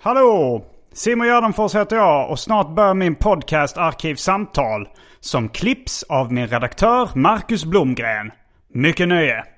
[0.00, 0.64] Hallå!
[0.92, 4.88] Simon Gärdenfors heter jag och snart börjar min podcast Arkivsamtal
[5.20, 8.32] som klipps av min redaktör Marcus Blomgren.
[8.68, 9.53] Mycket nöje!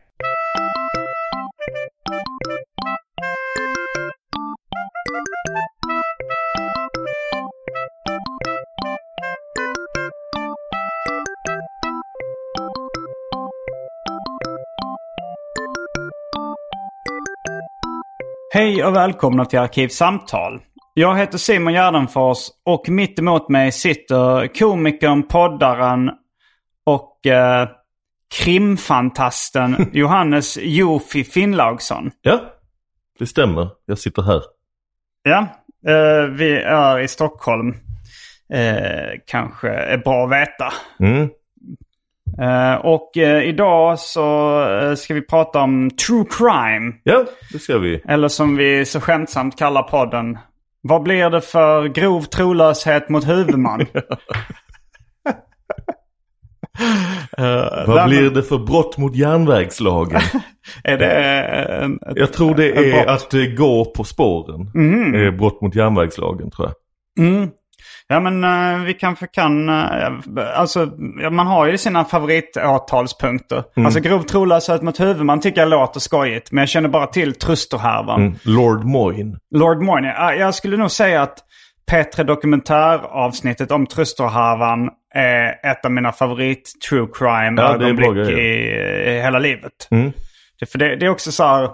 [18.57, 20.61] Hej och välkomna till Arkivsamtal.
[20.95, 26.11] Jag heter Simon Gärdenfors och mitt emot mig sitter komikern, poddaren
[26.85, 27.69] och eh,
[28.39, 32.11] krimfantasten Johannes Jofi Finnlaugsson.
[32.23, 32.41] Ja,
[33.19, 33.69] det stämmer.
[33.87, 34.43] Jag sitter här.
[35.23, 35.39] Ja,
[35.87, 37.75] eh, vi är i Stockholm.
[38.53, 40.73] Eh, kanske är bra att veta.
[41.01, 41.29] Mm.
[42.41, 46.93] Eh, och eh, idag så eh, ska vi prata om true crime.
[47.03, 48.03] Ja, det ska vi.
[48.09, 50.39] Eller som vi så skämtsamt kallar podden.
[50.81, 53.87] Vad blir det för grov trolöshet mot huvudman?
[57.87, 60.21] Vad blir det för brott mot järnvägslagen?
[60.85, 63.33] Är det en, ett, Jag tror det är brott?
[63.33, 64.61] att gå på spåren.
[65.15, 66.75] Är brott mot järnvägslagen tror jag.
[67.27, 67.51] Mm.
[68.09, 70.21] Ja men eh, vi kanske kan, uh,
[70.55, 70.87] alltså
[71.31, 73.65] man har ju sina favoritåtalspunkter.
[73.77, 76.53] Alltså grov trolöshet mot huvudman tycker jag låter skojigt.
[76.53, 78.21] Men jag känner bara till Trusterhärvan.
[78.23, 78.39] Mm.
[78.43, 79.37] Lord Moyne.
[79.55, 81.39] Lord Moyne, ja, jag skulle nog säga att
[81.91, 87.89] P3 Dokumentäravsnittet om Trusterhärvan är ett av mina favorit true crime Ja,
[88.31, 89.89] i, i hela livet.
[89.91, 90.13] Mm.
[90.61, 91.71] Det, för det, det är också så här,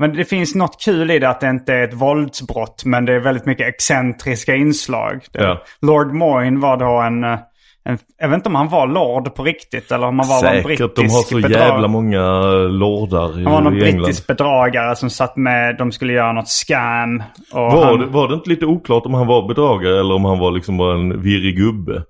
[0.00, 3.14] men det finns något kul i det att det inte är ett våldsbrott men det
[3.14, 5.24] är väldigt mycket excentriska inslag.
[5.32, 5.62] Ja.
[5.82, 7.38] Lord Moyne var då en, eh,
[7.84, 10.62] en, jag vet inte om han var lord på riktigt eller om han var en
[10.62, 12.22] brittisk Säkert, de har så bedrag- jävla många
[12.68, 13.96] lordar i, Han var någon England.
[13.96, 17.22] brittisk bedragare som satt med, de skulle göra något scam.
[17.52, 20.38] Var, han, det, var det inte lite oklart om han var bedragare eller om han
[20.38, 22.02] var liksom bara en virrig gubbe?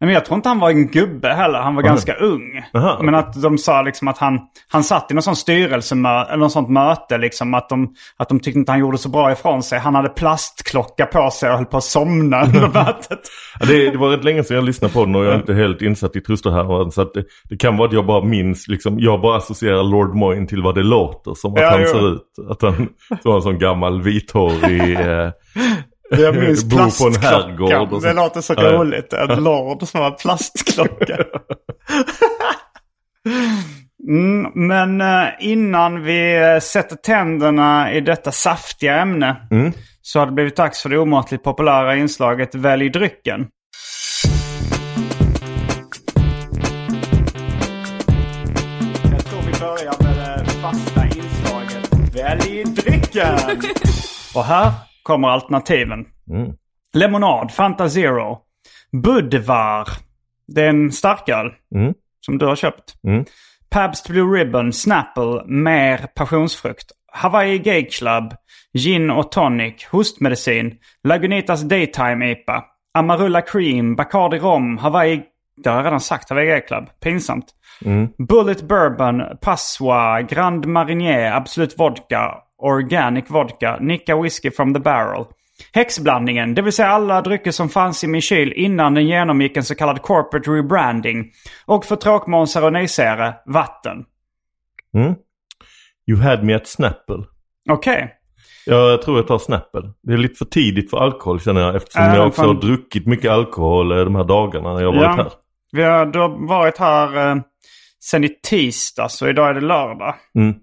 [0.00, 1.58] Men jag tror inte han var en gubbe heller.
[1.58, 2.62] Han var ganska ung.
[2.74, 6.40] Aha, Men att de sa liksom att han, han satt i någon sån styrelsemöte, eller
[6.40, 7.54] något sånt möte liksom.
[7.54, 9.78] Att de, att de tyckte inte han gjorde så bra ifrån sig.
[9.78, 13.20] Han hade plastklocka på sig och höll på att somna under mötet.
[13.60, 15.54] Ja, det, det var rätt länge sedan jag lyssnade på den och jag är inte
[15.54, 16.90] helt insatt i Trusterhärvan.
[16.90, 20.46] Så det, det kan vara att jag bara minns, liksom, jag bara associerar Lord Moyne
[20.46, 21.86] till vad det låter som att Ja, han jo.
[21.86, 22.22] ser ut.
[22.50, 22.88] Att han
[23.22, 24.98] som en sån gammal vithårig...
[25.08, 25.30] Eh,
[26.10, 28.00] Jag minns plastklockan.
[28.02, 29.12] Det låter så Ja, roligt.
[29.12, 31.18] En lord som har plastklocka.
[34.08, 39.72] Mm, men eh, innan vi eh, sätter tänderna i detta saftiga ämne Mm.
[40.02, 43.46] så har det blivit dags för det omåttligt populära inslaget Välj drycken.
[49.10, 53.38] Jag tror vi börjar med det fasta inslaget Välj drycken!
[54.34, 54.72] Och här
[55.08, 56.06] kommer alternativen.
[56.30, 56.52] Mm.
[56.92, 58.38] Lemonad, Fanta Zero.
[58.92, 59.88] Budvar.
[60.46, 61.50] Det är en starköl.
[61.74, 61.94] Mm.
[62.20, 62.94] Som du har köpt.
[63.06, 63.24] Mm.
[63.70, 66.92] Pabst Blue Ribbon, Snapple, mer passionsfrukt.
[67.12, 68.34] Hawaii Gay Club,
[68.78, 70.74] Gin och Tonic, hostmedicin,
[71.04, 75.22] Lagunitas Daytime IPA, Amarula Cream, Bacardi Rom, Hawaii...
[75.56, 76.84] Det har jag redan sagt, Hawaii Gay Club.
[77.00, 77.46] Pinsamt.
[78.28, 85.24] Bullet Bourbon, Passoa, Grand Marnier, Absolut Vodka, Organic Vodka, Nicka Whiskey from the Barrel.
[85.72, 89.64] Häxblandningen, det vill säga alla drycker som fanns i min kyl innan den genomgick en
[89.64, 91.30] så kallad corporate rebranding.
[91.66, 94.04] Och för tråkmånsar och nejsägare, vatten.
[94.94, 95.14] Mm.
[96.10, 97.24] You had me at Snapple.
[97.70, 98.14] Okej.
[98.66, 99.82] Jag tror jag tar Snapple.
[100.02, 102.54] Det är lite för tidigt för alkohol känner jag eftersom Äh, jag också fan.
[102.54, 105.32] har druckit mycket alkohol eh, de här dagarna när jag har varit här.
[105.72, 107.36] Vi har, du har varit här eh,
[108.04, 110.14] sen i tisdag så idag är det lördag.
[110.38, 110.54] Mm.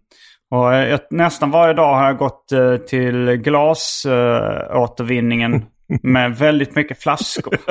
[0.56, 5.62] Och eh, jag, nästan varje dag har jag gått eh, till glasåtervinningen eh,
[6.04, 7.58] med väldigt mycket flaskor.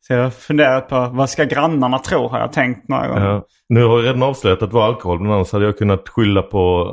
[0.00, 3.26] så jag har funderat på vad ska grannarna tro har jag tänkt några gånger.
[3.26, 3.46] Ja.
[3.68, 6.42] Nu har jag redan avslöjat att det var alkohol men annars hade jag kunnat skylla
[6.42, 6.92] på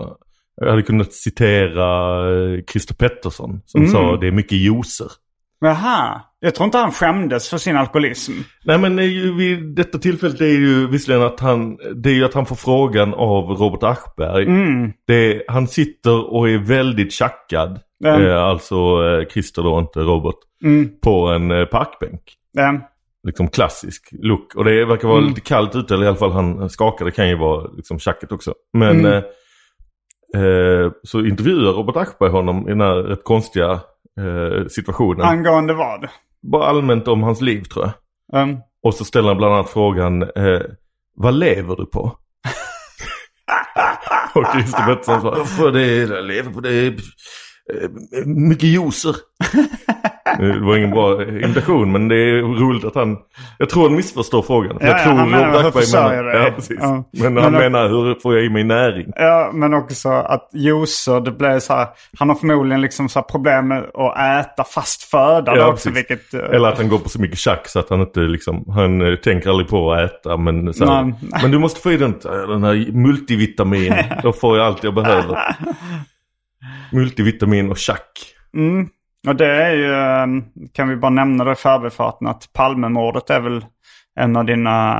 [0.61, 3.93] jag hade kunnat citera eh, Christer Pettersson som Mm.
[3.93, 5.07] sa det är mycket juicer.
[5.59, 8.31] Jaha, jag tror inte han skämdes för sin alkoholism.
[8.65, 12.25] Nej men ju, vid detta tillfället det är ju visserligen att han, det är ju
[12.25, 14.43] att han får frågan av Robert Aschberg.
[14.45, 14.91] Mm.
[15.07, 18.21] Det, han sitter och är väldigt tjackad, Ja.
[18.21, 20.89] eh, alltså eh, Christer då, inte Robert, Mm.
[21.01, 22.21] på en eh, parkbänk.
[22.53, 22.89] Ja.
[23.27, 24.55] Liksom klassisk look.
[24.55, 25.29] Och det verkar vara Mm.
[25.29, 27.05] lite kallt ute, eller i alla fall han skakar.
[27.05, 28.53] Det kan ju vara liksom tjacket också.
[28.73, 29.11] Men Mm.
[29.13, 33.79] eh, eh, så intervjuar Robert Aschberg honom i den här rätt konstiga
[34.19, 35.21] eh, situationen.
[35.25, 36.07] Angående vad?
[36.51, 38.41] Bara allmänt om hans liv tror jag.
[38.43, 40.61] Um, Och så ställer han bland annat frågan, eh,
[41.15, 42.01] vad lever du på?
[44.33, 46.95] och Christer Pettersson svarar, "För det är, jag lever på det eh,
[48.25, 49.15] mycket juicer.
[50.39, 53.17] det var ingen bra imitation men det är roligt att han,
[53.57, 54.79] jag tror han missförstår frågan.
[54.79, 56.77] För Ja, jag ja, tror han menar, hur försörjer menar, ja, precis.
[56.81, 57.03] Ja.
[57.11, 59.11] Men Men han då- menar hur får jag i mig näring?
[59.15, 61.87] Ja, men också att juicer, det blir så här.
[62.19, 65.89] Han har förmodligen liksom så problem med att äta fast föda Ja, också.
[65.89, 68.65] Vilket, eh, Eller att han går på så mycket tjack så att han inte liksom,
[68.67, 70.37] han eh, tänker aldrig på att äta.
[70.37, 71.13] Men, så här, Nej.
[71.41, 72.13] men du måste få i den,
[72.47, 73.93] den här multivitamin.
[74.23, 75.37] Då får jag allt jag behöver.
[76.91, 78.11] Multivitamin och tjack.
[78.55, 78.87] mm.
[79.27, 80.43] Och det är ju, eh,
[80.73, 83.65] kan vi bara nämna det i förbifarten, att Palmemordet är väl
[84.19, 84.93] en av dina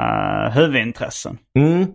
[0.45, 1.37] eh, huvudintressen.
[1.59, 1.85] Mm.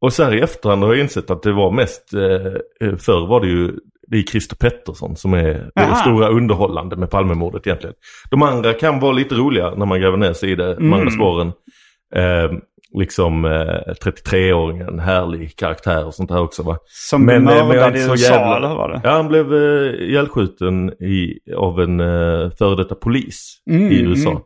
[0.00, 3.40] Och så här i efterhand har jag insett att det var mest, eh, förr var
[3.40, 3.72] det ju,
[4.08, 5.94] det är Christer Pettersson som är det Jaha.
[5.94, 7.94] stora underhållande med Palmemordet egentligen.
[8.30, 11.00] De andra kan vara lite roliga när man gräver ner sig i det, de andra
[11.00, 11.10] Mm.
[11.14, 11.52] spåren.
[12.14, 12.58] Eh,
[12.98, 16.78] liksom eh, 33-åringen, härlig karaktär och sånt här också va.
[16.86, 19.00] Som Men, blev mördad i USA, jävla- eller var det?
[19.04, 24.30] Ja, han blev eh, ihjälskjuten i, av en eh, före detta polis Mm, i USA.
[24.30, 24.42] mm.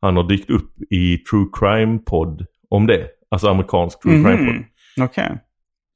[0.00, 3.06] Han har dykt upp i True Crime-podd om det.
[3.30, 4.54] Alltså amerikansk True Crime-podd.
[4.54, 4.64] Mhm.
[5.00, 5.30] Okej.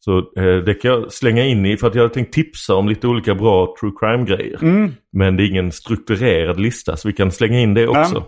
[0.00, 2.88] Så eh, det kan jag slänga in i för att jag hade tänkt tipsa om
[2.88, 4.58] lite olika bra True Crime-grejer.
[4.62, 4.92] Mm.
[5.12, 8.24] Men det är ingen strukturerad lista så vi kan slänga in det också.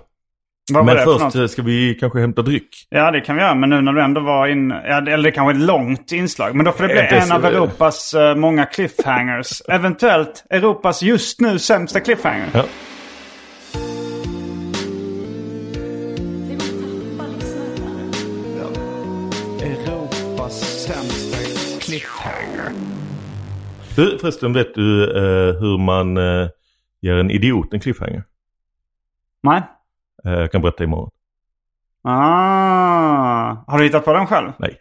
[0.75, 2.87] Vad var Men först eh, ska vi kanske hämta dryck.
[2.91, 3.55] Ja, det kan vi göra.
[3.55, 4.71] Men nu när du ändå var in...
[4.85, 6.55] Ja, det- eller det kanske är ett långt inslag.
[6.55, 9.63] Men då får det bli en av Europas eh, många cliffhangers.
[9.69, 12.47] Eventuellt Europas just nu sämsta cliffhanger.
[12.53, 12.65] Ja.
[19.61, 21.37] Europas sämsta
[21.81, 22.73] cliffhanger.
[23.97, 26.49] Du, förresten vet du eh, hur man eh,
[27.01, 28.23] ger en idiot en cliffhanger?
[29.43, 29.63] Nej.
[30.27, 31.11] Eh, jag kan berätta imorgon.
[32.05, 33.57] Ah.
[33.67, 34.49] Har du hittat på den själv?
[34.59, 34.77] Nej.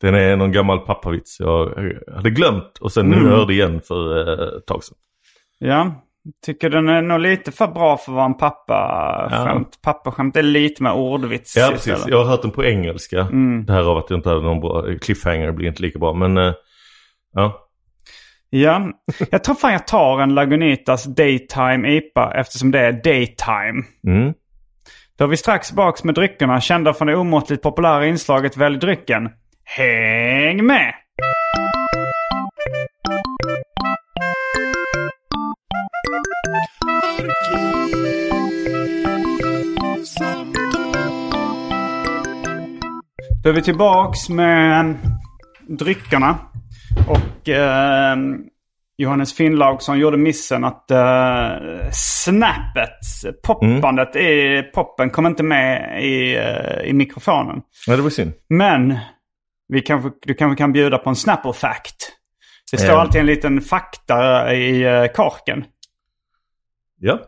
[0.00, 1.74] Den är någon gammal pappavits jag
[2.14, 3.24] hade glömt och sen Mm.
[3.24, 4.96] nu hörde igen för eh, ett tag sedan.
[5.58, 5.92] Ja.
[6.46, 9.78] Tycker den är nog lite för bra för att vara en pappaskämt.
[9.82, 11.84] Pappaskämt är lite mer ordvits Ja, istället.
[11.84, 12.08] precis.
[12.08, 13.20] Jag har hört den på engelska.
[13.20, 13.64] Mm.
[13.66, 16.14] Det här av att jag inte hade någon bra cliffhanger blir inte lika bra.
[16.14, 16.52] Men eh,
[17.34, 17.66] ja,
[18.52, 18.90] Ja,
[19.30, 23.82] jag tror fan jag tar en Lagunitas Daytime IPA eftersom det är daytime.
[24.06, 24.34] mm.
[25.20, 29.28] Då är vi strax baks med dryckerna kända från det omåttligt populära inslaget Välj drycken.
[29.64, 30.94] Häng med!
[43.42, 44.94] Då är vi tillbaks med
[45.68, 46.38] dryckerna.
[47.08, 48.16] Och eh,
[49.02, 52.98] Johannes Finnlaugsson gjorde missen att eh, snappet,
[53.42, 57.60] poppandet i poppen kom inte med i, eh, i mikrofonen.
[57.86, 58.32] ja det var synd.
[58.48, 58.98] Men
[59.68, 62.12] vi kanske, du kanske kan bjuda på en Snapple fact.
[62.72, 63.00] Det står Eh.
[63.00, 65.64] alltid en liten fakta i eh, korken.
[66.98, 67.20] Ja.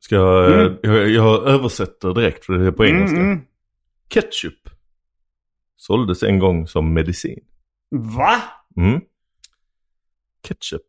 [0.00, 0.76] Ska jag, Mm.
[0.82, 3.16] jag, jag översätter direkt för det är på engelska.
[3.16, 3.44] Mm, mm.
[4.14, 4.68] Ketchup
[5.76, 7.38] såldes en gång som medicin.
[7.90, 8.36] Va?
[8.76, 9.00] Mm.
[10.46, 10.82] Ketchup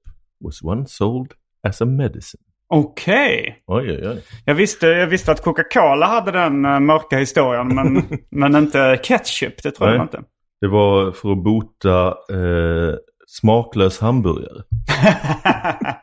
[0.43, 1.33] was once sold
[1.67, 2.41] as a medicine.
[2.69, 3.63] Okej.
[3.67, 4.23] Oj, oj, oj.
[4.45, 9.63] Jag visste, jag visste att Coca-Cola hade den eh, mörka historien men, men inte ketchup.
[9.63, 10.23] Det tror jag inte.
[10.61, 12.95] Det var för att bota eh,
[13.27, 14.63] smaklös hamburgare.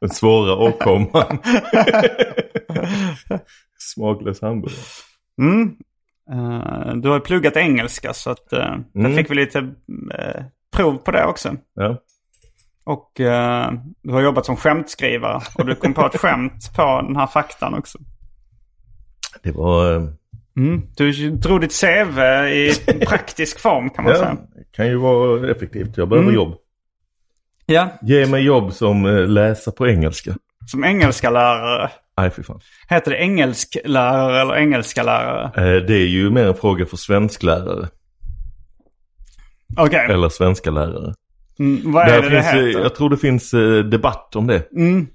[0.00, 1.38] Den svåra åkomman.
[3.78, 4.80] smaklös hamburgare.
[5.40, 5.76] Mm.
[6.30, 9.16] Eh, du har pluggat engelska så att uh, där Mm.
[9.16, 9.58] fick vi lite
[10.18, 10.42] eh,
[10.76, 11.56] prov på det också.
[11.74, 11.96] Ja.
[12.84, 13.72] Och eh,
[14.02, 15.40] du har jobbat som skämtskrivare.
[15.54, 17.98] Och du kom på ett skämt på den här faktan också.
[19.42, 19.94] Det var...
[19.96, 20.02] eh,
[20.56, 20.82] Mm.
[20.96, 22.72] Du drog ditt CV i
[23.06, 24.36] praktisk form kan man Ja, säga.
[24.72, 25.96] kan ju vara effektivt.
[25.96, 26.54] Jag behöver jobb.
[27.66, 30.34] Ja, Ge mig jobb som eh, läsa på engelska.
[30.66, 31.90] som engelska lärare.
[32.18, 32.60] Nej, fy fan.
[32.88, 35.44] Heter det engelsklärare eller engelska lärare?
[35.76, 37.88] Eh, det är ju mer en fråga för svensklärare.
[39.76, 41.14] Okej, Eller svenska lärare.
[41.62, 42.80] Mm, vad är Där det det finns, eh, heter?
[42.80, 44.72] jag tror det finns eh, debatt om det.
[44.72, 45.06] Mm.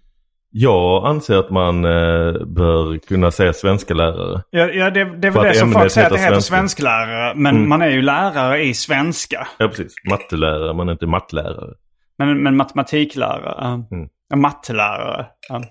[0.52, 4.42] Jag anser att man eh, bör kunna säga svenska lärare.
[4.50, 6.56] Ja, ja det, det är väl det som folk säger att det heter svenska.
[6.56, 7.34] svensklärare.
[7.36, 7.70] Men Mm.
[7.70, 9.48] man är ju lärare i svenska.
[9.58, 9.94] Ja, precis.
[10.10, 11.74] Mattelärare, men inte mattelärare.
[12.18, 13.66] Men, men matematiklärare.
[13.74, 14.08] Mm.
[14.42, 15.26] Mattelärare.
[15.50, 15.62] Ja.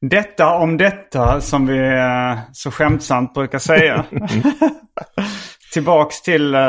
[0.00, 4.04] Detta om detta som vi eh, så skämtsamt brukar säga.
[5.72, 6.60] Tillbaks till eh,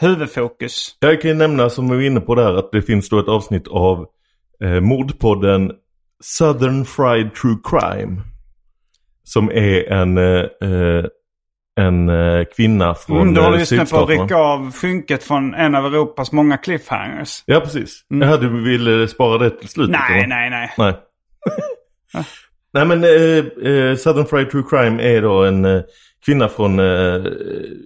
[0.00, 0.96] huvudfokus.
[1.00, 3.28] Jag kan ju nämna som vi var inne på där att det finns då ett
[3.28, 4.06] avsnitt av
[4.62, 5.72] eh, mordpodden
[6.20, 8.22] Southern Fried True Crime.
[9.22, 11.04] Som är en, eh, eh,
[11.80, 15.74] en eh, kvinna från Mm, du just nu på att rycka av skynket från en
[15.74, 17.42] av Europas många cliffhangers.
[17.46, 18.04] Ja, precis.
[18.08, 19.94] Jag du vill spara det till slutet?
[19.94, 20.06] Mm.
[20.10, 20.50] Nej, eller?
[20.50, 20.74] nej, nej.
[22.14, 22.24] Nej.
[22.76, 25.82] Nej men eh, eh, Southern Fried True Crime är då en eh,
[26.26, 26.84] kvinna från, eh,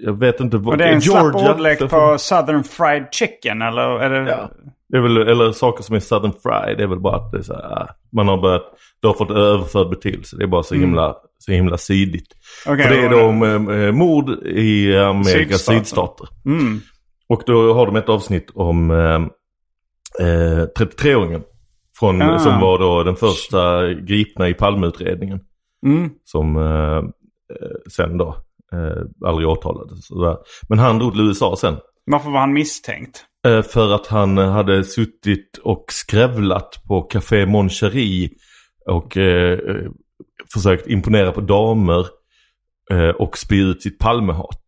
[0.03, 1.55] jag vet inte vad, Och det är en slapp Georgia.
[1.55, 4.01] ordlek på Southern Fried Chicken eller?
[4.01, 4.31] Är det...
[4.31, 4.51] Ja.
[4.89, 7.39] Det är väl, eller saker som är Southern Fried, det är väl bara att det
[7.39, 8.63] är så här, ah, man har börjat,
[9.03, 10.37] det har fått överförd betydelse.
[10.37, 12.27] Det är bara så himla, så himla sidigt.
[12.67, 15.33] Okej, För det är då om eh, mord i Amerikas
[15.65, 15.75] Sydstater.
[15.79, 16.29] sydstater.
[16.47, 16.81] Mm.
[17.29, 19.15] Och då har de ett avsnitt om eh,
[20.27, 21.43] eh, 33-åringen.
[21.99, 22.39] Från, Ah.
[22.39, 25.41] Som var då den första gripna i Palmeutredningen.
[25.87, 26.11] Mm.
[26.25, 26.63] Som eh,
[26.97, 27.03] eh,
[27.97, 28.37] sen då
[28.73, 30.09] eh, aldrig åtalades.
[30.69, 31.77] Men han drog till USA sen.
[32.07, 33.25] Varför var han misstänkt?
[33.47, 38.29] Eh, för att han eh, hade suttit och skrävlat på Café Mon Cherie.
[38.87, 39.91] Och eh, eh,
[40.53, 42.07] försökt imponera på damer.
[42.91, 44.61] Eh, och spy ut sitt Palmehat.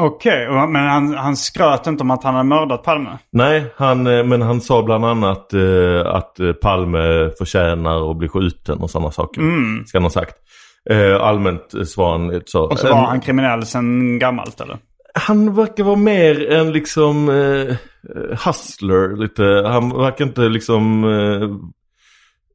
[0.00, 3.18] Okej, och- men han, han skröt inte om att han hade mördat Palme?
[3.32, 8.28] Nej, han, eh, men han sa bland annat eh, att eh, Palme förtjänar att bli
[8.28, 9.40] skjuten och sådana saker.
[9.40, 9.84] Mm.
[9.86, 10.34] Ska han ha sagt.
[10.90, 12.62] Eh, allmänt lite så.
[12.62, 14.78] Och så var han kriminell sen gammalt eller?
[15.14, 17.76] han verkar vara mer en liksom eh,
[18.46, 19.42] hustler lite.
[19.68, 21.04] Han verkar inte liksom...
[21.04, 21.48] Eh,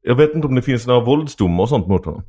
[0.02, 2.22] jag vet inte om det finns några våldsdomar och sånt mot honom.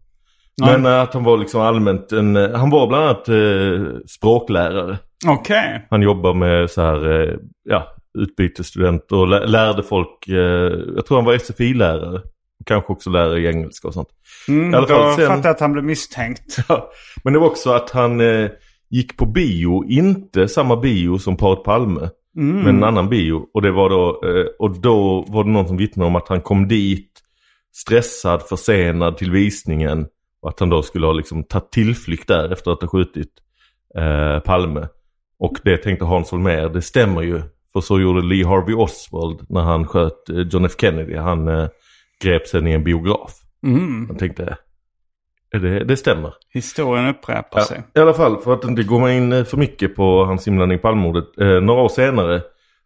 [0.62, 2.36] Men eh, att han var liksom allmänt en...
[2.36, 4.98] eh, Han var bland annat eh, språklärare.
[5.28, 5.88] Okej.
[5.90, 7.36] Han jobbar med så här, eh,
[7.70, 7.88] ja,
[8.20, 12.22] utbytesstudenter och lä- lärde folk, eh, jag tror han var SFI-lärare.
[12.68, 14.10] Kanske också lärare i engelska och sånt.
[14.48, 16.58] Mm, I alla fall då sen- fattar jag att han blev misstänkt.
[16.70, 16.92] Ja,
[17.24, 18.50] Men det var också att han eh,
[18.90, 22.10] gick på bio, inte samma bio som paret Palme.
[22.38, 22.56] Mm.
[22.64, 23.46] Men en annan bio.
[23.54, 26.42] Och det var då, eh, och då var det någon som vittnade om att han
[26.42, 27.12] kom dit
[27.76, 30.08] stressad, försenad till visningen.
[30.42, 33.32] Och att han då skulle ha liksom tagit tillflykt där efter att ha skjutit
[33.98, 34.88] eh, Palme.
[35.40, 37.42] Och det tänkte Hans Holmér, det stämmer ju.
[37.74, 41.16] För så gjorde Lee Harvey Oswald när han sköt eh, John F Kennedy.
[41.16, 41.68] Han eh,
[42.24, 43.32] grep sen i en biograf.
[43.64, 44.08] Mm.
[44.08, 44.58] Han tänkte,
[45.52, 46.34] "Är det, det stämmer.
[46.54, 47.84] Historien upprepar sig.
[47.96, 50.82] I alla fall, för att inte gå in eh, för mycket på hans inblandning i
[50.82, 51.38] Palmemordet.
[51.42, 52.42] Eh, några år senare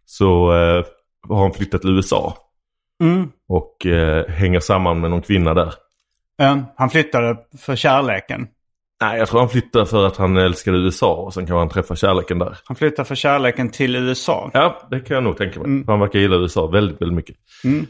[0.05, 0.85] så eh,
[1.29, 2.37] har han flyttat till USA.
[3.03, 3.29] Mm.
[3.47, 5.73] Och eh, hänger samman med någon kvinna där.
[6.41, 8.47] Eh, han flyttade för kärleken.
[9.01, 11.95] Nej, jag tror han flyttade för att han älskade USA och sen kan han träffa
[11.95, 12.57] kärleken där.
[12.65, 14.51] Han flyttade för kärleken till USA.
[14.53, 15.65] Ja, det kan jag nog tänka mig.
[15.67, 15.83] Mm.
[15.87, 17.35] Han verkar gilla USA väldigt, väldigt mycket.
[17.63, 17.85] Mm.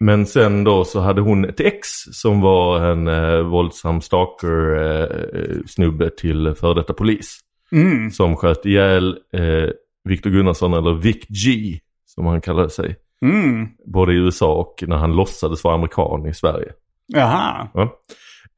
[0.00, 6.54] Men sen då så hade hon ett ex som var en eh, våldsam stalker-snubbe till
[6.54, 7.38] före detta polis.
[7.72, 8.10] Mm.
[8.10, 9.68] Som sköt ihjäl eh,
[10.08, 12.96] Victor Gunnarsson, eller Vic G, som han kallade sig.
[13.22, 13.68] Mm.
[13.86, 16.72] Både i USA och när han låtsades vara amerikan i Sverige.
[17.06, 17.68] Jaha.
[17.74, 17.82] Ja.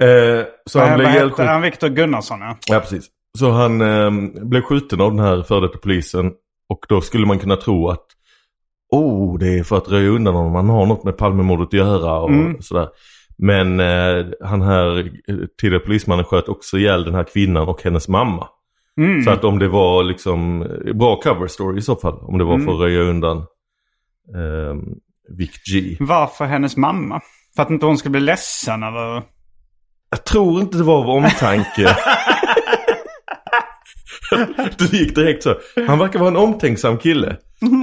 [0.06, 1.46] Eh, så han Vad blev ihjälskjuten.
[1.46, 1.62] han?
[1.62, 2.56] Viktor Gunnarsson ja.
[2.68, 3.06] Ja, precis.
[3.38, 4.10] Så han eh,
[4.44, 6.32] blev skjuten av den här före detta polisen.
[6.68, 8.04] Och då skulle man kunna tro att
[8.90, 10.54] oh, det är för att röja undan honom.
[10.54, 12.62] Han har något med Palmemordet att göra och Mm.
[12.62, 12.88] sådär.
[13.38, 18.08] Men eh, han här eh, tidigare polismannen sköt också ihjäl den här kvinnan och hennes
[18.08, 18.48] mamma.
[19.00, 19.22] Mm.
[19.22, 22.18] Så att om det var liksom eh, bra cover story i så fall.
[22.22, 22.66] Om det var Mm.
[22.66, 23.36] för att röja undan
[24.34, 24.74] eh,
[25.36, 25.96] Vic G.
[26.00, 27.20] Varför hennes mamma?
[27.56, 29.22] För att inte hon skulle bli ledsen eller?
[30.10, 31.96] Jag tror inte det var av omtanke.
[34.78, 35.54] det gick direkt så.
[35.88, 37.36] Han verkar vara en omtänksam kille.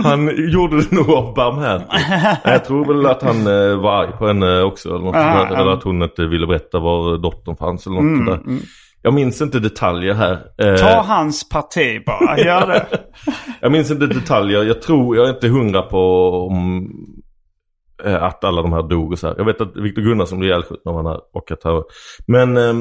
[0.03, 2.39] Han gjorde det nog av barmhärtighet.
[2.43, 4.89] Jag tror väl att han eh, var arg på henne också.
[4.89, 8.03] Eller, något sånt där, eller att hon inte ville berätta var dottern fanns eller något
[8.03, 8.41] Mm, sådär.
[8.47, 8.59] mm.
[9.01, 10.39] Jag minns inte detaljer här.
[10.57, 12.39] Eh, Ta hans parti bara.
[12.39, 12.85] Gör det.
[13.61, 14.63] Jag minns inte detaljer.
[14.63, 16.89] Jag tror, jag är inte hundra på om
[18.05, 19.35] eh, att alla de här dog och så här.
[19.37, 21.83] Jag vet att Viktor Gunnarsson blev ihjälskjuten när han har åkat här.
[22.27, 22.73] Men eh,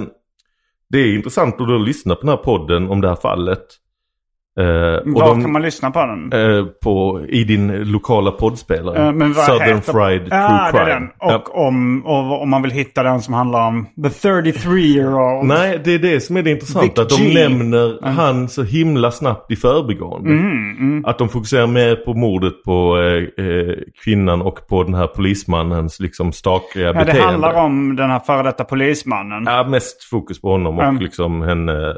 [0.93, 3.67] det är intressant att då lyssna på den här podden om det här fallet.
[4.57, 6.33] Och Var de- kan man lyssna på den?
[6.33, 9.07] eh, på, I din lokala poddspelare.
[9.07, 11.09] Eh, men Southern heter- Fried Ja, True Crime.
[11.19, 15.49] Och om, och om man vill hitta den som handlar om The 33-year-old.
[15.49, 17.03] Nej, det är det som är det intressanta.
[17.03, 20.31] Att de nämner han så himla snabbt i förbigående.
[20.31, 22.99] Mm, Att de fokuserar mer på mordet på
[23.39, 27.13] eh, kvinnan och på den här polismannens liksom stakiga Ja, beteende.
[27.21, 29.43] det handlar om den här före detta polismannen.
[29.47, 31.03] Ja, mest fokus på honom och Mm.
[31.03, 31.95] liksom henne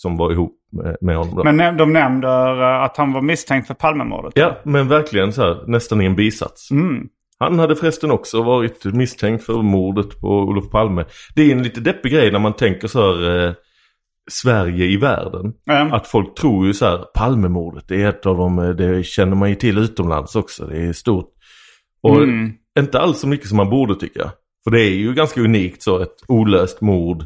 [0.00, 0.54] som var ihop
[1.00, 1.36] med, honom.
[1.36, 1.52] Då.
[1.52, 4.32] Men de nämner eh, att han var misstänkt för Palmemordet.
[4.36, 6.70] Ja, men verkligen så här, nästan i en bisats.
[6.70, 7.08] Mm.
[7.38, 11.04] Han hade förresten också varit misstänkt för mordet på Olof Palme.
[11.34, 13.52] Det är en lite deppig grej när man tänker så här eh,
[14.30, 15.52] Sverige i världen.
[15.70, 15.92] Mm.
[15.92, 19.36] Att folk tror ju så här Palmemordet det är ett av dem, eh, det känner
[19.36, 20.66] man ju till utomlands också.
[20.66, 21.28] Det är stort.
[22.02, 22.52] Och Mm.
[22.78, 24.30] inte alls så mycket som man borde tycka.
[24.64, 27.24] För det är ju ganska unikt så, ett olöst mord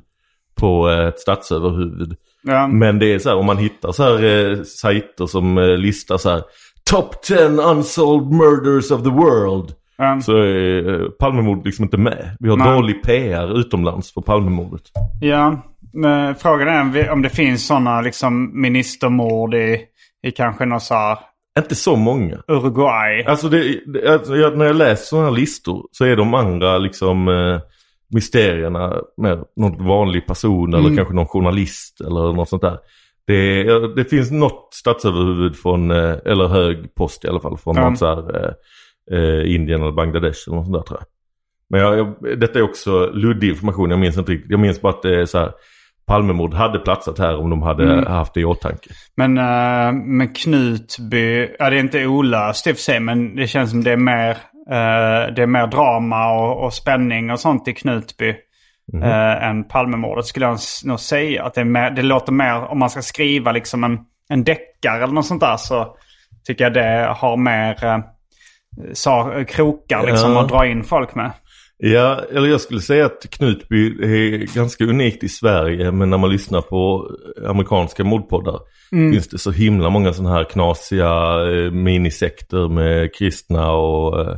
[0.55, 2.17] på eh, ett statsöverhuvud.
[2.43, 2.67] Ja.
[2.67, 6.19] Men det är så här, om man hittar så här eh, sajter som eh, listar
[6.19, 6.43] så här
[6.91, 9.73] Top 10 unsolved murders of the world.
[9.97, 10.21] Ja.
[10.21, 12.37] Så är eh, Palmemordet liksom inte med.
[12.41, 12.75] Vi har Nej.
[12.75, 14.83] dålig PR utomlands för Palmemordet.
[15.21, 19.81] Ja, men frågan är om det finns sådana liksom ministermord i,
[20.27, 21.19] i kanske någon så här
[21.59, 22.37] Inte så många.
[22.49, 23.25] Uruguay.
[23.25, 26.79] Alltså, det, det, alltså jag, när jag läser sådana här listor så är de andra
[26.79, 27.61] liksom eh,
[28.13, 32.79] mysterierna med någon vanlig person eller kanske någon journalist eller något sånt där.
[33.27, 33.65] Det,
[33.97, 37.91] det finns något statsöverhuvud från, eh, eller hög post i alla fall, från Ja.
[37.91, 41.07] något så här, eh, eh, Indien eller Bangladesh eller något sånt där tror jag.
[41.71, 44.51] Men jag, jag, detta är också luddig information, jag minns inte riktigt.
[44.51, 45.53] Jag minns bara att det är så här,
[46.07, 48.91] Palmemord hade platsat här om de hade haft det i åtanke.
[49.17, 53.47] Men, uh, men Knutby, ja det är inte olöst i och för sig men det
[53.47, 54.37] känns som det är mer,
[55.35, 58.35] det är mer drama och, och spänning och sånt i Knutby.
[58.93, 59.03] Mhm.
[59.03, 61.45] eh, än Palmemordet skulle jag nog säga.
[61.45, 65.15] Att det, mer, det låter mer, om man ska skriva liksom en, en deckare eller
[65.15, 65.97] något sånt där så
[66.47, 68.05] tycker jag det har mer uh,
[68.93, 70.43] sa, krokar liksom Ja.
[70.43, 71.31] att dra in folk med.
[71.79, 75.91] Ja, eller jag skulle säga att Knutby är ganska unikt i Sverige.
[75.91, 77.11] Men när man lyssnar på
[77.49, 81.11] amerikanska mordpoddar finns det så himla många sådana här knasiga
[81.51, 84.37] eh, minisekter med kristna och eh,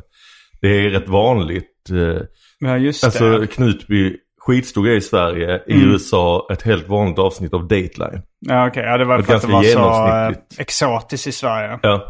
[0.64, 1.90] det är rätt vanligt.
[1.90, 2.22] Eh,
[2.58, 3.46] Ja just alltså det.
[3.46, 5.62] Knutby, skitstor grej i Sverige.
[5.66, 8.22] I USA ett helt vanligt avsnitt av Dateline.
[8.40, 10.60] Ja okej, ja, det var för att det var så genomsnittligt.
[10.60, 11.78] exotiskt i Sverige.
[11.82, 12.04] Ja.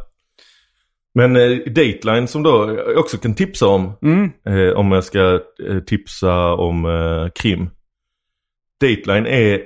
[1.14, 3.92] Men eh, Dateline som då jag också kan tipsa om.
[4.48, 7.70] Eh, om jag ska eh, tipsa om eh, krim.
[8.80, 9.62] Dateline är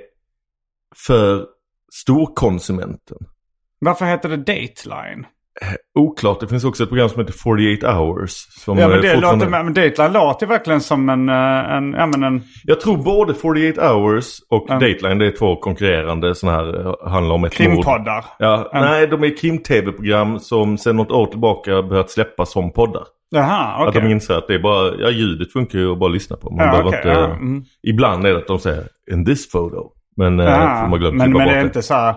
[1.07, 1.45] för
[1.93, 3.17] storkonsumenten.
[3.79, 5.25] Varför heter det Dateline?
[5.99, 8.31] Oklart, det finns också ett program som heter 48 hours.
[8.65, 11.93] Som Ja men eh, det fortfarande- låter, men Dateline låter verkligen som en, eh, en,
[11.93, 14.73] ja men en Jag tror både 48 hours och Ja.
[14.73, 17.67] Dateline, det är två konkurrerande sådana här, eh, handlar om ett mord.
[17.69, 18.25] krimpoddar.
[18.39, 23.03] Ja, Nej, de är krim-tv-program som sedan något år tillbaka börjat släppas som poddar.
[23.31, 24.01] Jaha, Att okej.
[24.01, 26.49] de inser att det är bara, ja ljudet funkar ju att bara lyssna på.
[26.49, 27.63] Man Ja, behöver okej, inte, ja, mm.
[27.87, 29.83] Ibland är det att de säger in this photo.
[30.17, 32.15] Men eh, Ja, man men, men det är inte så här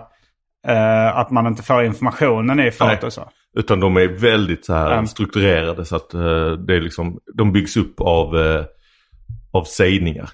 [0.67, 2.71] eh, att man inte får informationen i Nej.
[2.71, 3.29] foto så.
[3.57, 5.07] Utan de är väldigt så här Mm.
[5.07, 8.65] strukturerade så att eh, det är liksom, de byggs upp av, eh,
[9.51, 10.29] av sägningar.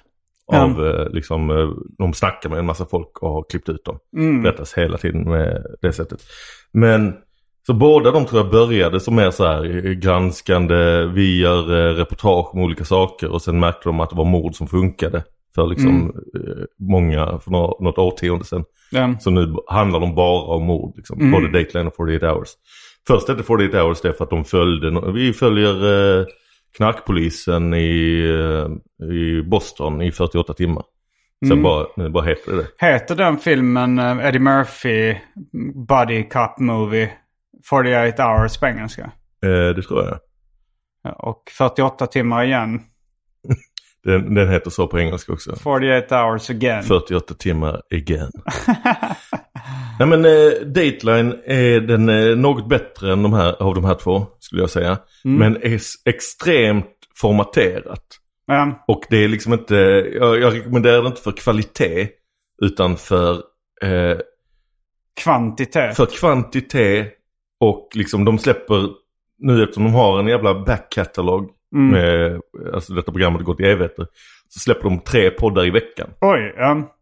[0.52, 0.62] Mm.
[0.64, 3.98] Av eh, liksom, eh, de snackar med en massa folk och har klippt ut dem.
[4.16, 4.42] Mm.
[4.42, 6.20] Berättas hela tiden med det sättet.
[6.72, 7.14] Men
[7.66, 11.62] så båda de tror jag började som mer så här eh, granskande, vi gör
[11.94, 15.24] reportage om olika saker och sen märkte de att det var mord som funkade.
[15.54, 16.06] För liksom Mm.
[16.08, 18.64] eh, många, för nå- något årtionde sedan.
[18.90, 19.14] Ja.
[19.20, 21.20] Så nu handlar de bara om mord, liksom.
[21.20, 21.32] Mm.
[21.32, 22.48] både Dateline och 48 hours.
[23.06, 25.74] Först hette 48 hours det för att de följde, vi följer
[26.20, 26.26] eh,
[26.76, 28.22] knarkpolisen i,
[29.00, 30.82] eh, i Boston i 48 timmar.
[31.44, 31.62] Sen Mm.
[31.62, 32.86] bara, nu bara heter det.
[32.86, 35.14] Heter den filmen Eddie Murphy
[35.88, 37.10] Buddy Cop Movie
[37.70, 39.02] 48 hours på engelska?
[39.44, 40.18] Eh, det tror jag.
[41.04, 42.80] Ja, Och 48 timmar igen.
[44.04, 45.56] Den, den heter så på engelska också.
[45.56, 46.82] 48 hours again.
[46.82, 48.30] 48 timmar again.
[49.98, 53.94] Nej men eh, Dateline är den eh, något bättre än de här, av de här
[53.94, 54.98] två skulle jag säga.
[55.24, 56.86] Men är extremt
[57.16, 58.04] formaterat.
[58.46, 58.84] Ja.
[58.88, 59.74] Och det är liksom inte,
[60.20, 62.08] jag, jag rekommenderar det inte för kvalitet.
[62.62, 63.32] Utan för,
[63.82, 64.18] eh,
[65.22, 65.96] Kvantitet.
[65.96, 67.14] för kvantitet.
[67.60, 68.88] Och liksom de släpper,
[69.38, 71.50] nu eftersom de har en jävla backkatalog.
[71.74, 71.88] Mm.
[71.90, 72.40] Med,
[72.74, 74.06] alltså detta programmet har gått i evigheter.
[74.48, 76.10] Så släpper de tre poddar i veckan.
[76.20, 76.94] Oj, ja.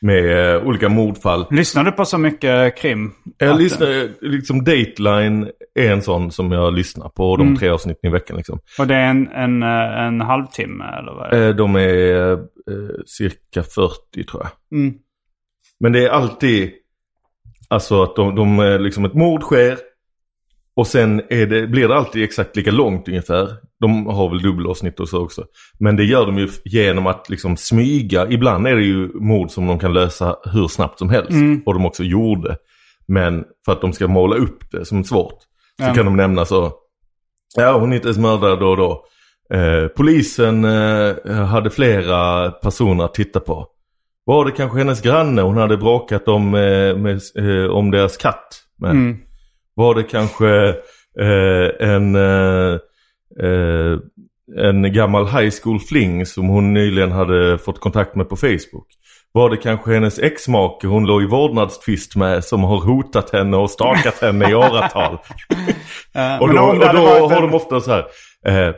[0.00, 1.46] Med eh, olika mordfall.
[1.50, 3.12] Lyssnar du på så mycket krim?
[3.38, 8.10] Jag Att- lyssnar, liksom Dateline är en sån som jag lyssnar på de tre avsnitten
[8.10, 8.58] i veckan liksom.
[8.78, 11.46] Och det är en, en, eh, en halvtimme eller vad är det?
[11.48, 12.38] Eh, De är eh,
[13.06, 14.78] cirka 40 tror jag.
[14.80, 14.94] Mm.
[15.80, 16.70] Men det är alltid,
[17.68, 19.78] alltså att de, de eh, liksom ett mord sker.
[20.78, 23.48] Och sen är det, blir det alltid exakt lika långt ungefär.
[23.80, 25.44] De har väl dubbelavsnitt och så också.
[25.78, 28.26] Men det gör de ju genom att liksom smyga.
[28.30, 31.30] Ibland är det ju mord som de kan lösa hur snabbt som helst.
[31.66, 32.56] Och de också gjorde.
[33.08, 35.38] Men för att de ska måla upp det som svårt.
[35.80, 35.94] Så Ja.
[35.94, 36.72] kan de nämna så.
[37.56, 39.04] Ja, hon hittades mördad då och då.
[39.54, 43.66] Eh, polisen eh, hade flera personer att titta på.
[44.24, 48.62] Var det kanske hennes granne hon hade bråkat om, eh, med, eh, om deras katt?
[48.80, 48.90] Med?
[48.90, 49.16] Mm.
[49.78, 50.68] Var det kanske
[51.20, 52.78] eh, en, eh,
[53.42, 53.98] eh,
[54.56, 58.86] en gammal high school fling som hon nyligen hade fått kontakt med på Facebook?
[59.32, 63.70] Var det kanske hennes exmake hon låg i vårdnadstvist med som har hotat henne och
[63.70, 65.18] stakat henne i åratal?
[66.40, 68.04] Och då, och då har de ofta så här.
[68.46, 68.74] Eh,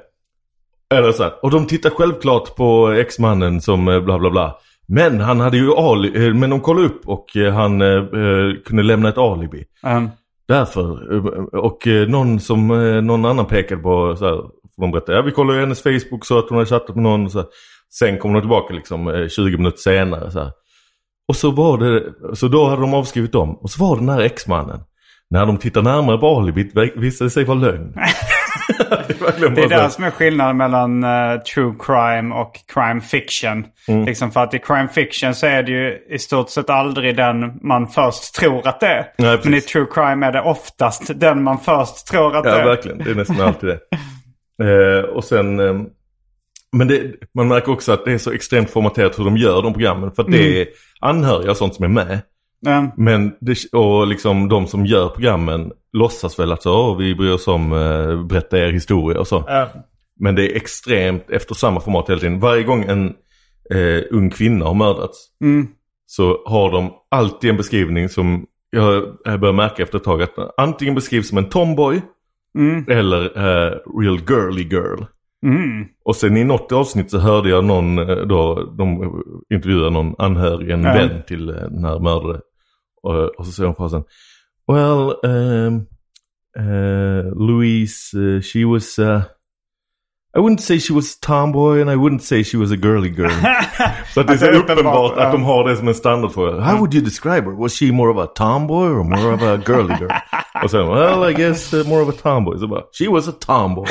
[0.94, 1.32] eller så här.
[1.42, 4.56] Och de tittar självklart på exmannen som eh, bla bla bla.
[4.88, 8.02] Men han hade ju ali, eh, men de kollade upp och han eh,
[8.64, 9.64] kunde lämna ett alibi.
[9.82, 10.10] Um,
[10.50, 11.14] Därför.
[11.14, 14.36] Eh, och eh, någon som eh, någon annan pekade på så här.
[14.76, 17.02] Får de berätta, ja vi kollade ju hennes Facebook så att hon hade chattat med
[17.02, 17.30] någon.
[17.30, 17.48] Så här.
[17.98, 20.30] Sen kom de tillbaka liksom 20 minuter senare.
[20.30, 20.52] Så här.
[21.28, 23.56] Och så var det, så då hade de avskrivit dem.
[23.56, 24.80] Och så var det den här exmannen.
[25.30, 27.94] När de tittar närmare på alibit visade det sig vara lögn.
[29.38, 33.66] det är det det som är skillnaden mellan eh, true crime och crime fiction.
[33.88, 34.04] Mm.
[34.04, 37.59] Liksom för att i crime fiction så är det ju i stort sett aldrig den
[37.62, 39.06] man först tror att det är.
[39.18, 39.38] Nej.
[39.44, 42.64] Men i true crime är det oftast den man först tror att det Ja, är.
[42.64, 42.98] verkligen.
[42.98, 43.78] Det är nästan alltid det.
[44.62, 45.61] Eh, och sen...
[45.61, 45.74] Eh,
[46.72, 47.02] men det,
[47.35, 50.12] man märker också att det är så extremt formaterat hur de gör de programmen.
[50.12, 50.66] För att det är
[51.00, 52.20] anhöriga och sånt som är med.
[52.66, 52.90] Mm.
[52.96, 57.33] Men det, och liksom de som gör programmen låtsas väl att så, "Åh, vi bryr
[57.33, 59.44] oss om eh, berätta er historia och så.
[59.46, 59.68] Ja.
[60.20, 62.40] Men det är extremt efter samma format hela tiden.
[62.40, 63.07] Varje gång en
[63.75, 65.66] eh, ung kvinna har mördats Mm.
[66.07, 70.35] så har de alltid en beskrivning som jag, jag börjar märka efter ett tag att
[70.61, 72.03] antingen beskrivs som en tomboy
[72.59, 72.85] Mm.
[72.88, 75.05] eller eh, real girly girl.
[75.46, 75.87] Mm.
[76.05, 79.12] Och sen i något avsnitt så hörde jag någon eh, då, de
[79.55, 80.92] intervjuade någon anhörig, en Ja.
[80.92, 82.40] vän till eh, den här mördade.
[83.38, 84.02] Och så säger hon frasen
[84.68, 85.86] Well, um,
[86.56, 89.22] uh, Louise, uh, she was, uh,
[90.32, 93.30] I wouldn't say she was tomboy and I wouldn't say she was a girly girl.
[94.14, 96.60] så det är så Att det är uppenbart att de har det som en standardfråga.
[96.60, 97.52] How would you describe her?
[97.52, 100.12] Was she more of a tomboy or more of a girly girl?
[100.64, 102.58] och sen, well I guess uh, more of a tomboy.
[102.58, 103.86] Så bara, she was a tomboy.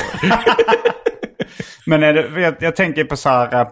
[1.85, 3.67] Men är det, jag, jag tänker på så här...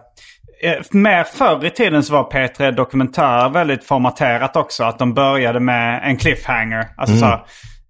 [0.62, 4.84] eh, mer förr i tiden så var P3 Dokumentär väldigt formaterat också.
[4.84, 6.88] Att de började med en cliffhanger.
[6.96, 7.44] Alltså så här,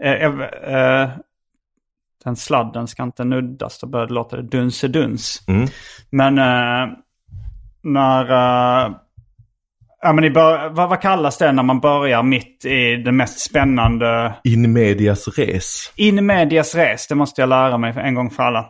[0.04, 1.08] eh, eh,
[2.24, 3.78] Den sladden ska inte nuddas.
[3.80, 5.44] Då börjar det låta dunseduns.
[5.48, 5.68] Mm.
[6.10, 6.94] Men eh,
[7.82, 8.30] när...
[8.30, 8.90] eh,
[10.02, 13.40] ja, men i bör, vad, vad kallas det när man börjar mitt i det mest
[13.40, 14.34] spännande...
[14.44, 15.92] In medias res.
[15.96, 18.66] In medias res, det måste jag lära mig en gång för alla.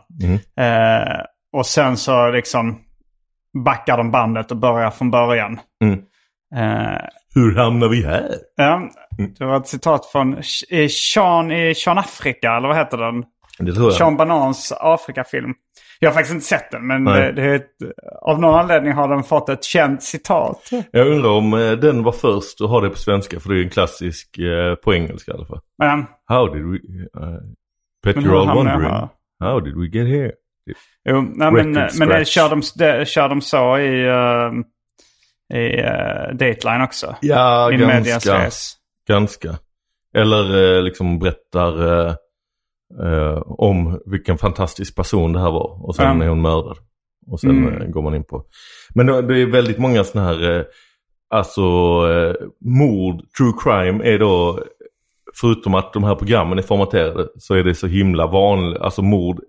[0.57, 1.21] Eh,
[1.53, 2.79] och sen så liksom
[3.65, 5.59] backar de bandet och börjar från början.
[5.83, 5.99] Mm.
[6.55, 7.01] Eh,
[7.35, 8.35] Hur hamnar vi här?
[8.55, 8.89] ja,
[9.39, 10.37] det var ett citat från
[10.69, 13.23] eh, Sean i Sean Afrika, eller vad heter den?
[13.59, 13.93] Det tror jag.
[13.93, 15.53] Sean Banans Afrika-film.
[15.99, 17.71] Jag har faktiskt inte sett den, men det, det är ett,
[18.21, 20.69] av någon anledning har den fått ett känt citat.
[20.91, 23.63] Jag undrar om eh, den var först och har det på svenska för det är
[23.63, 25.59] en klassisk eh, på engelska i alla fall.
[25.77, 26.77] Men, How did we...
[26.77, 27.39] Uh,
[28.03, 29.09] bet you're all wondering.
[29.39, 30.31] How did we get here?
[31.09, 34.53] Jo, nej, men, men det, kör, de, det, kör de så i, uh,
[35.59, 37.15] i uh, Dateline också?
[37.21, 38.49] Ja, I ganska.
[39.07, 39.57] Ganska.
[40.15, 42.07] Eller eh, liksom berättar
[43.03, 45.87] eh, om vilken fantastisk person det här var.
[45.87, 46.21] Och sen Mm.
[46.21, 46.77] är hon mördad.
[47.27, 47.91] Och sen Mm.
[47.91, 48.43] går man in på.
[48.95, 50.65] Men det är väldigt många sådana här,
[51.29, 51.61] alltså
[52.65, 54.63] mord, true crime är då,
[55.41, 59.39] förutom att de här programmen är formaterade, så är det så himla vanligt, alltså mord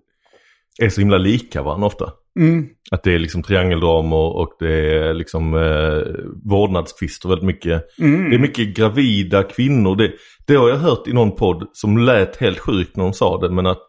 [0.79, 2.11] är så himla lika varandra ofta.
[2.39, 2.67] Mm.
[2.91, 6.01] Att det är liksom triangeldramor och det är liksom eh,
[6.49, 7.99] vårdnadstvister väldigt mycket.
[7.99, 8.29] Mm.
[8.29, 9.95] Det är mycket gravida kvinnor.
[9.95, 10.11] Det,
[10.47, 13.49] det har jag hört i någon podd som lät helt sjukt när de sa det.
[13.49, 13.81] Men att,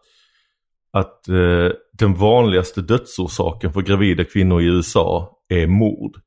[0.93, 6.17] att eh, den vanligaste dödsorsaken för gravida kvinnor i USA är mord.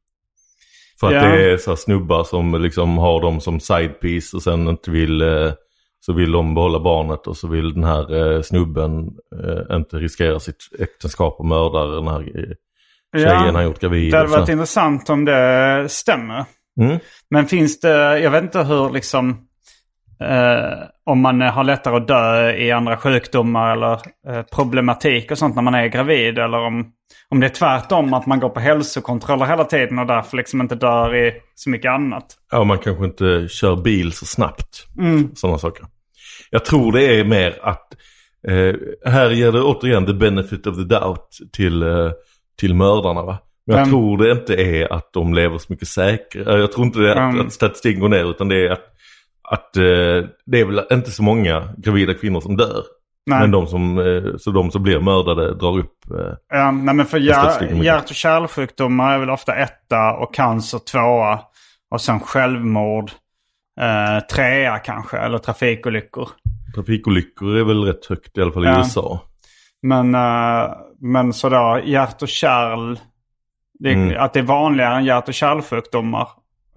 [1.01, 1.29] För att Ja.
[1.29, 5.53] det är så snubbar som liksom har dem som sidepiece och sen inte vill eh,
[6.01, 9.11] så vill de behålla barnet och så vill den här eh, snubben
[9.43, 12.55] eh, inte riskera sitt äktenskap och mörda den här eh,
[13.17, 14.13] tjejen han gjort gravid.
[14.13, 16.45] Det hade varit intressant om det stämmer.
[16.81, 16.99] Mm.
[17.31, 19.46] Men finns det, jag vet inte hur liksom,
[20.21, 23.93] eh, om man har lättare att dö i andra sjukdomar eller
[24.29, 26.39] eh, problematik och sånt när man är gravid.
[26.39, 26.93] Eller om,
[27.29, 30.75] om det är tvärtom, att man går på hälsokontroller hela tiden och därför liksom inte
[30.75, 32.27] dör i så mycket annat.
[32.53, 34.87] Ja, man kanske inte kör bil så snabbt.
[34.99, 35.35] Mm.
[35.35, 35.87] Sådana saker.
[36.51, 37.95] Jag tror det är mer att
[38.49, 38.75] eh,
[39.13, 41.85] här ger det återigen the benefit of the doubt till,
[42.61, 43.39] till mördarna va.
[43.67, 46.61] Men jag tror det inte är att de lever så mycket säkrare.
[46.61, 47.47] Jag tror inte det är att, Mm.
[47.47, 48.85] att statistiken går ner utan det är att,
[49.51, 49.83] att eh,
[50.47, 52.83] det är väl inte så många gravida kvinnor som dör.
[53.27, 53.41] Nej.
[53.41, 57.07] Men de som, eh, så de som blir mördade drar upp eh, Ja, nej, men
[57.07, 61.39] för hjär, hjärt och kärlsjukdomar är väl ofta etta och cancer tvåa.
[61.91, 63.11] Och sen självmord
[63.81, 66.29] eh, trea kanske, eller trafikolyckor.
[66.75, 68.79] trafikolyckor är väl rätt högt i alla fall i Ja.
[68.79, 69.21] USA.
[69.83, 72.97] Men, eh, men sådär hjärt och kärl,
[73.79, 74.23] det, Mm.
[74.23, 76.29] att det är vanligare än hjärt och kärlsjukdomar.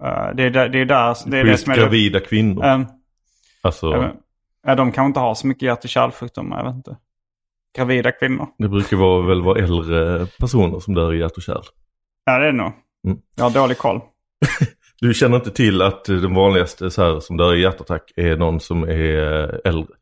[0.04, 1.82] Eh, det, är där- det är där, det är det som är det.
[1.82, 2.64] gravida kvinnor.
[2.64, 2.80] Eh,
[3.62, 4.12] alltså, vet-
[4.66, 6.96] Ja, de kan inte ha så mycket hjärt och kärlsjukdomar, jag vet inte.
[7.76, 8.46] Gravida kvinnor.
[8.58, 11.62] det brukar vara, väl vara äldre personer som dör i hjärt och kärl.
[12.24, 12.72] Ja, det är det nog.
[13.06, 13.18] Mm.
[13.36, 14.00] Jag har dålig koll.
[15.02, 18.60] Du känner inte till att den vanligaste så här, som dör i hjärtattack är någon
[18.60, 19.94] som är eh, äldre?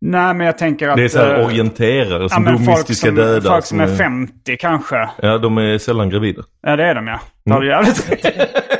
[0.00, 0.96] Nej, men jag tänker att...
[0.96, 3.50] Det är så här eh, orienterare ja, som folk mystiska som, döda.
[3.50, 5.10] Folk som är 50 kanske.
[5.22, 6.42] Ja, de är sällan gravida.
[6.62, 7.20] Ja, det är de ja.
[7.44, 8.50] Det har du jävligt rätt.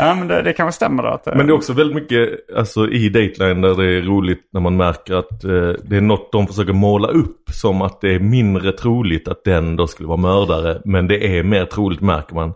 [0.00, 1.08] Ja, men det, det kanske stämmer då.
[1.08, 4.48] Att, eh, Men det är också väldigt mycket alltså, i Dateline där det är roligt
[4.52, 8.14] när man märker att eh, det är något de försöker måla upp som att det
[8.14, 10.82] är mindre troligt att den då skulle vara mördare.
[10.84, 12.52] Men det är mer troligt märker man.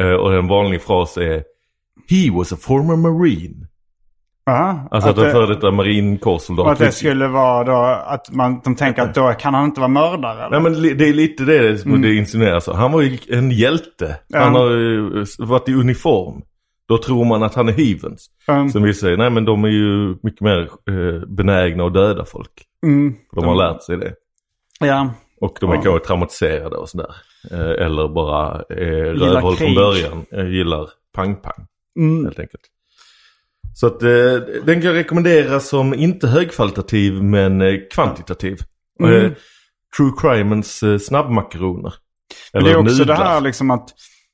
[0.00, 1.44] Eh, och en vanlig fras är
[2.10, 3.67] He was a former marine.
[4.50, 6.66] Alltså att, att, en före det, detta marinkårssoldat.
[6.66, 9.88] att det skulle vara då att man, de tänker att då kan han inte vara
[9.88, 10.46] mördare.
[10.46, 10.50] Eller?
[10.50, 12.66] Nej men det är lite det som det insinueras.
[12.68, 14.16] Han var ju en hjälte.
[14.28, 14.38] Ja.
[14.40, 16.42] Han har varit i uniform.
[16.88, 18.26] Då tror man att han är hyvens.
[18.48, 18.68] Mm.
[18.68, 20.58] Som vi säger, nej men de är ju mycket mer
[20.90, 22.50] eh, benägna att döda folk.
[22.86, 23.14] Mm.
[23.34, 24.12] De har lärt sig det.
[24.80, 25.10] Ja.
[25.40, 25.82] Och de är Ja.
[25.82, 27.10] kanske traumatiserade och sådär.
[27.52, 30.24] Eh, eller bara eh, rövhåll från början.
[30.32, 31.66] Eh, gillar pang-pang
[31.98, 32.24] Mm.
[32.24, 32.62] helt enkelt.
[33.80, 38.58] Så att eh, den kan rekommenderas som inte högkvalitativ men eh, kvantitativ.
[39.00, 39.24] Mm.
[39.24, 39.32] Eh,
[39.96, 41.94] True Crimens snabbmakaroner.
[42.52, 43.16] Men det är också nudlar.
[43.16, 43.88] det här liksom att,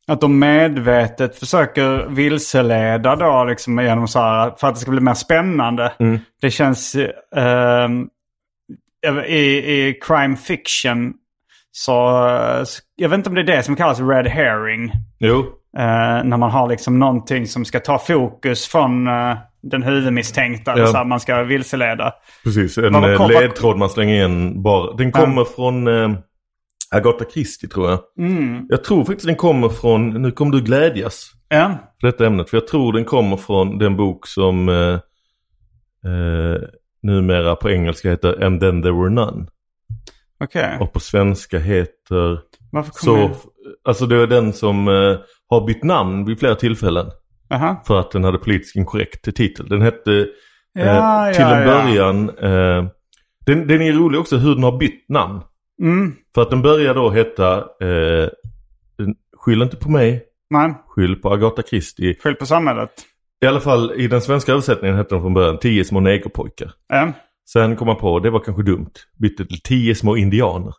[0.06, 5.00] att de medvetet försöker vilseleda då liksom genom så här, för att det ska bli
[5.00, 5.92] mer spännande.
[5.98, 6.18] Mm.
[6.40, 6.94] Det känns
[7.36, 7.88] eh,
[9.26, 9.40] i,
[9.72, 11.14] i crime fiction
[11.72, 11.92] så,
[12.96, 14.92] jag vet inte om det är det som kallas red herring.
[15.18, 15.46] Jo,
[15.78, 20.78] Eh, när man har liksom någonting som ska ta fokus från eh, den huvudmisstänkta.
[20.78, 20.86] Ja.
[20.86, 22.12] Så här, man ska vilseleda.
[22.44, 22.78] precis.
[22.78, 24.96] En eh, kom- ledtråd man slänger in bara.
[24.96, 26.18] Den kommer från eh,
[26.90, 27.98] Agatha Christie tror jag.
[28.18, 28.66] Mm.
[28.68, 31.78] Jag tror faktiskt den kommer från, nu kommer du glädjas Ja.
[32.00, 32.50] för detta ämnet.
[32.50, 34.94] För jag tror den kommer från den bok som eh,
[36.12, 36.60] eh,
[37.02, 39.46] numera på engelska heter And then there were none.
[40.44, 40.76] Okej.
[40.80, 42.38] Och på svenska heter
[42.74, 43.34] Varför kommer så,
[43.84, 45.16] alltså det är den som eh,
[45.48, 47.06] har bytt namn vid flera tillfällen.
[47.50, 47.82] Aha.
[47.86, 49.68] För att den hade politiskt inkorrekt titel.
[49.68, 50.12] Den hette
[50.78, 51.74] eh, Ja, till ja, en ja.
[51.84, 52.90] början, eh,
[53.46, 55.40] den, den är rolig också hur den har bytt namn.
[55.82, 56.14] Mm.
[56.34, 58.28] För att den börjar då heta eh,
[59.36, 62.16] Skyll inte på mig, Nej, skyll på Agatha Christie.
[62.22, 62.90] skyll på samhället.
[63.42, 66.72] I alla fall i den svenska översättningen hette den från början Tio små negerpojkar.
[66.88, 67.12] Ja.
[67.52, 70.72] Sen kom man på, det var kanske dumt, bytte till Tio små indianer.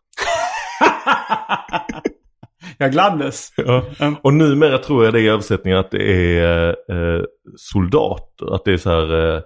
[2.77, 3.53] Jag gladdes.
[3.57, 3.83] Ja.
[4.21, 7.23] Och numera tror jag det i översättningen att det är eh,
[7.57, 8.55] soldater.
[8.55, 9.41] Att det är så här, eh,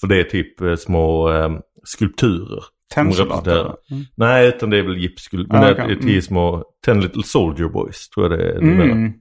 [0.00, 1.50] för det är typ eh, små eh,
[1.84, 2.64] skulpturer.
[2.94, 3.60] Tennsoldater.
[3.60, 4.04] Mm.
[4.16, 5.68] Nej, utan det är väl gipsskulpturer.
[5.68, 5.84] Ah, okej.
[5.86, 6.22] det är tio Mm.
[6.22, 8.90] små, ten little soldier boys tror jag det är numera.
[8.90, 9.12] Mm.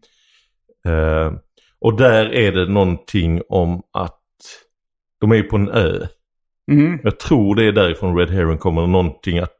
[0.85, 1.39] Eh,
[1.81, 4.21] och där är det någonting om att
[5.21, 6.07] de är ju på en ö.
[6.71, 6.99] Mm.
[7.03, 9.57] Jag tror det är därifrån Red Herring kommer någonting att,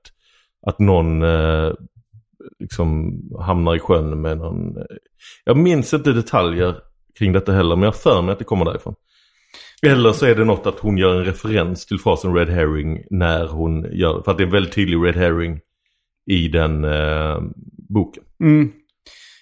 [0.68, 1.72] att någon eh,
[2.60, 4.76] liksom hamnar i sjön med någon...
[5.46, 6.76] Jag minns inte detaljer
[7.20, 8.96] kring detta heller men jag för mig att det kommer därifrån.
[9.84, 13.48] Eller så är det något att hon gör en referens till frasen Red Herring när
[13.48, 15.60] hon gör För att det är en väldigt tydlig Red Herring
[16.32, 17.42] i den eh,
[17.90, 18.24] boken.
[18.44, 18.72] Mm.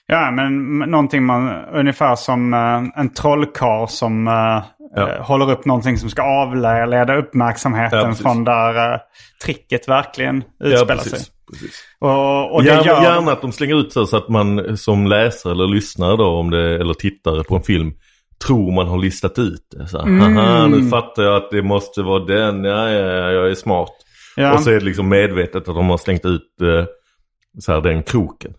[0.08, 4.64] Ja, men någonting man, ungefär som eh, en trollkarl som eh,
[4.96, 5.12] Ja.
[5.16, 9.00] eh, håller upp någonting som ska avleda uppmärksamheten Ja, från där eh,
[9.44, 11.20] tricket verkligen utspelar sig.
[11.52, 11.84] Precis.
[12.00, 13.02] Och, och det gärna, gör...
[13.02, 16.52] gärna att de slänger ut så, så att man som läsare eller lyssnare då, om
[16.52, 17.94] det, eller tittare på en film
[18.48, 19.88] tror man har listat ut det.
[19.88, 20.36] Så, Mm.
[20.36, 22.64] Haha, nu fattar jag att det måste vara den.
[22.64, 23.92] Ja, ja, ja jag är smart.
[24.36, 24.54] Ja.
[24.54, 26.86] Och så är det liksom medvetet att de har slängt ut eh,
[27.60, 28.54] så här, den kroken.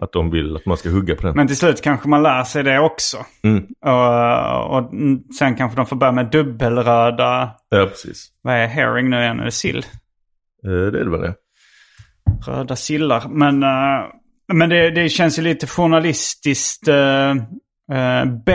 [0.00, 1.36] Att de vill att man ska hugga på den.
[1.36, 3.16] Men till slut kanske man lär sig det också.
[3.42, 3.64] Mm.
[3.80, 7.50] Och, och mm, sen kanske de får börja med dubbelröda...
[7.68, 8.28] Ja, precis.
[8.42, 9.40] Vad är herring nu igen?
[9.40, 9.78] Är det sill?
[10.64, 11.34] Eh, det är det väl det.
[12.46, 13.28] Röda sillar.
[13.28, 14.06] Men, eh,
[14.52, 17.34] men det, det känns ju lite journalistiskt uh,
[18.46, 18.52] B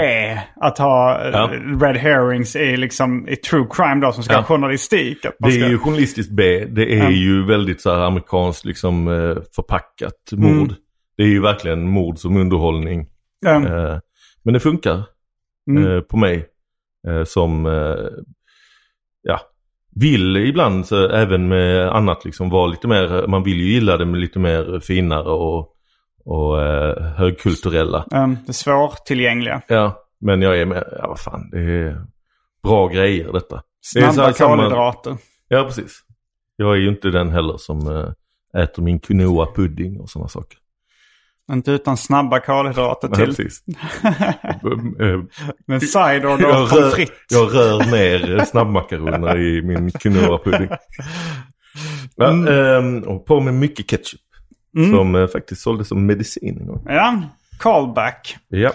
[0.55, 1.49] att ha eh, Ja.
[1.81, 4.39] red herrings i, liksom, i true crime då som ska Ja.
[4.39, 5.25] ha journalistik.
[5.25, 6.65] Att man Det ska, är ju journalistiskt B.
[6.65, 7.09] Det är Ja.
[7.09, 10.51] ju väldigt så här amerikanskt liksom eh, förpackat mord.
[10.51, 10.73] Mm.
[11.17, 12.99] Det är ju verkligen mord som underhållning.
[13.45, 13.97] Eh,
[14.43, 15.03] Men det funkar
[15.69, 15.91] Mm.
[15.91, 16.45] eh, på mig.
[17.07, 17.71] Eh, Som, eh,
[19.95, 24.05] vill ibland så även med annat liksom vara lite mer, man vill ju gilla det
[24.05, 25.69] med lite mer finare och,
[26.25, 28.05] och eh, högkulturella.
[28.11, 29.61] Um, det svårtillgängliga.
[29.67, 32.05] Ja, men jag är med, ja vad fan, det är
[32.63, 33.61] bra grejer detta.
[33.93, 35.17] Det är Snabba samma- kolhydrater.
[35.47, 35.99] Ja, precis.
[36.55, 40.57] Jag är ju inte den heller som eh, äter min quinoa-pudding och sådana saker.
[41.51, 43.25] Inte utan snabba kolhydrater Nej, till.
[43.25, 43.63] precis.
[45.67, 46.93] Med cider och jag, rör,
[47.29, 50.69] jag rör ner eh, snabbmakaroner i min quinoa-pudding.
[52.15, 54.19] Ja, ehm, och på med mycket ketchup.
[54.91, 56.85] Som eh, faktiskt såldes som medicin en gång.
[56.87, 57.21] Ja,
[57.59, 58.37] callback.
[58.47, 58.71] Ja.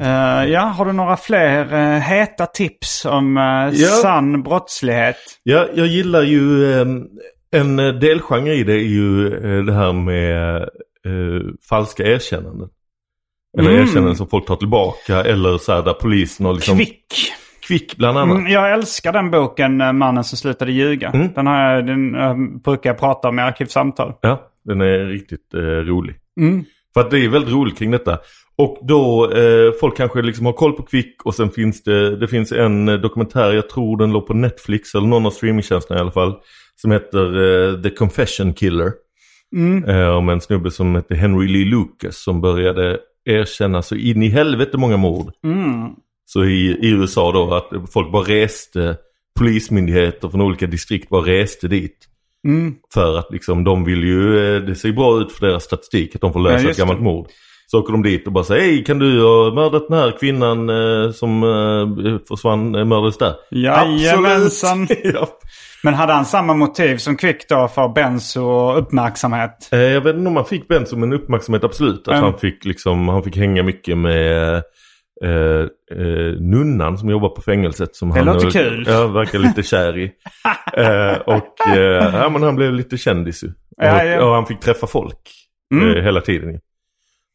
[0.00, 3.88] Eh, ja, har du några fler uh, heta tips om uh, Ja.
[3.88, 5.16] sann brottslighet?
[5.42, 7.04] Ja, jag gillar ju ehm,
[7.50, 9.30] en delgenre i det är ju
[9.62, 10.68] det här med
[11.06, 12.68] eh, falska erkännanden.
[13.58, 13.82] Eller Mm.
[13.82, 16.76] erkännanden som folk tar tillbaka eller så här där polisen har liksom...
[16.76, 17.32] Kvick.
[17.66, 18.38] Kvick bland annat.
[18.38, 21.08] Mm, jag älskar den boken, eh, Mannen som slutade ljuga.
[21.10, 21.28] Mm.
[21.34, 24.12] Den, har jag, den uh, brukar jag prata om i arkivsamtal.
[24.20, 26.16] Ja, den är riktigt eh, rolig.
[26.40, 26.64] Mm.
[26.94, 28.18] För att det är väldigt roligt kring detta.
[28.58, 32.28] Och då, eh, folk kanske liksom har koll på Kvick och sen finns det, det
[32.28, 36.02] finns en eh, dokumentär, jag tror den låg på Netflix eller någon av streamingtjänsterna i
[36.02, 36.34] alla fall.
[36.76, 37.26] Som heter
[37.74, 38.92] eh, The Confession Killer.
[39.88, 44.28] Eh, om en snubbe som heter Henry Lee Lucas som började erkänna så in i
[44.28, 45.32] helvete många mord.
[45.44, 45.90] Mm.
[46.24, 48.96] Så i, i USA då att folk bara reste,
[49.38, 51.96] polismyndigheter från olika distrikt bara reste dit.
[52.48, 52.74] Mm.
[52.94, 56.20] För att liksom de vill ju, eh, det ser bra ut för deras statistik att
[56.20, 57.04] de får lösa Ja, ett gammalt det.
[57.04, 57.26] mord.
[57.66, 60.68] Så åker de dit och bara säger hej kan du ha mördat den här kvinnan
[60.70, 63.34] eh, som eh, försvann, eh, mördades där?
[63.50, 64.88] Jajamensan.
[65.04, 65.28] Ja.
[65.82, 69.68] Men hade han samma motiv som Kvick då för benzo och uppmärksamhet?
[69.72, 72.08] Eh, Jag vet inte om han fick Ben som en uppmärksamhet, absolut.
[72.08, 72.24] Att Mm.
[72.24, 74.54] han, fick liksom, han fick hänga mycket med
[75.24, 75.60] eh,
[75.98, 77.96] eh, nunnan som jobbar på fängelset.
[77.96, 78.84] Som Det han låter kul.
[78.88, 80.04] Ja, verkar lite kär i.
[80.76, 81.54] eh, och
[82.12, 83.48] ja, men han blev lite kändis ju.
[83.76, 84.24] Ja, och, ja.
[84.24, 85.18] och han fick träffa folk
[85.74, 86.04] Mm.
[86.04, 86.60] hela tiden.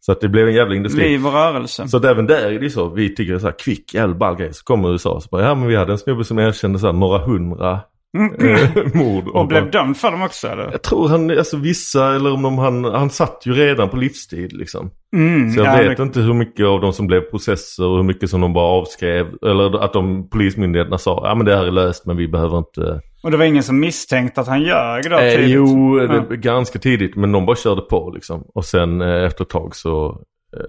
[0.06, 1.10] Så att det blev en jävla industri.
[1.10, 1.88] Liv och rörelse.
[1.88, 2.90] Så att även där är det så.
[2.90, 4.54] Vi tycker så här kvick, jävla ball grej.
[4.54, 6.86] Så kommer USA och så bara, ja men vi hade en snubbe som erkände så
[6.86, 7.72] här några hundra
[8.18, 9.24] eh, mord.
[9.24, 9.36] Mm.
[9.36, 10.70] Och blev dömd för dem också eller?
[10.72, 14.54] jag tror han, alltså vissa, eller om de, han, han satt ju redan på livstid
[14.54, 14.90] liksom.
[15.16, 17.96] Mm, Så jag ja, vet det- inte hur mycket av de som blev processer och
[17.98, 19.28] hur mycket som de bara avskrev.
[19.46, 23.02] Eller att de polismyndigheterna sa, ja men det här är löst men vi behöver inte...
[23.24, 25.50] Och det var ingen som misstänkte att han ljög då Eh, tidigt?
[25.50, 26.08] jo, Ja.
[26.30, 28.44] det, ganska tidigt men de bara körde på liksom.
[28.56, 30.10] Och sen eh, efter ett tag så...
[30.58, 30.64] Eh,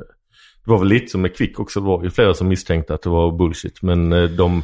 [0.65, 1.81] det var väl lite som med Kvick också.
[1.81, 3.83] Det var ju flera som misstänkte att det var bullshit.
[3.83, 4.63] Men eh, de,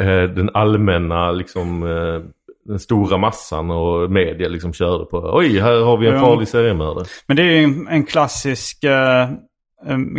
[0.00, 1.82] eh, den allmänna liksom...
[1.82, 2.20] Eh,
[2.64, 5.30] den stora massan och media liksom körde på.
[5.34, 6.20] Oj, här har vi en Ja.
[6.20, 7.04] farlig seriemördare.
[7.26, 9.28] Men det är ju en, en klassisk eh,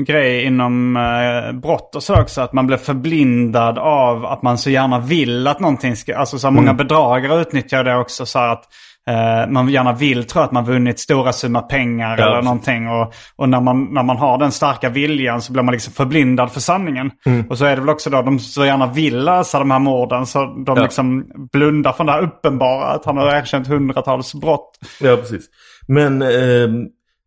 [0.05, 2.41] grej inom eh, brott och så också.
[2.41, 6.17] Att man blir förblindad av att man så gärna vill att någonting ska...
[6.17, 8.63] Alltså så här, många bedragare utnyttjar det också så att
[9.09, 12.45] eh, man gärna vill tro att man vunnit stora summor pengar Ja, eller precis.
[12.45, 12.89] någonting.
[12.89, 16.51] Och, och när, man, när man har den starka viljan så blir man liksom förblindad
[16.51, 17.11] för sanningen.
[17.25, 17.45] Mm.
[17.49, 20.25] Och så är det väl också då de så gärna vill lösa de här morden.
[20.25, 20.83] Så de Ja.
[20.83, 22.85] liksom blundar från det här uppenbara.
[22.85, 24.77] Att han har erkänt hundratals brott.
[25.01, 25.45] Ja, precis.
[25.87, 26.27] Men eh,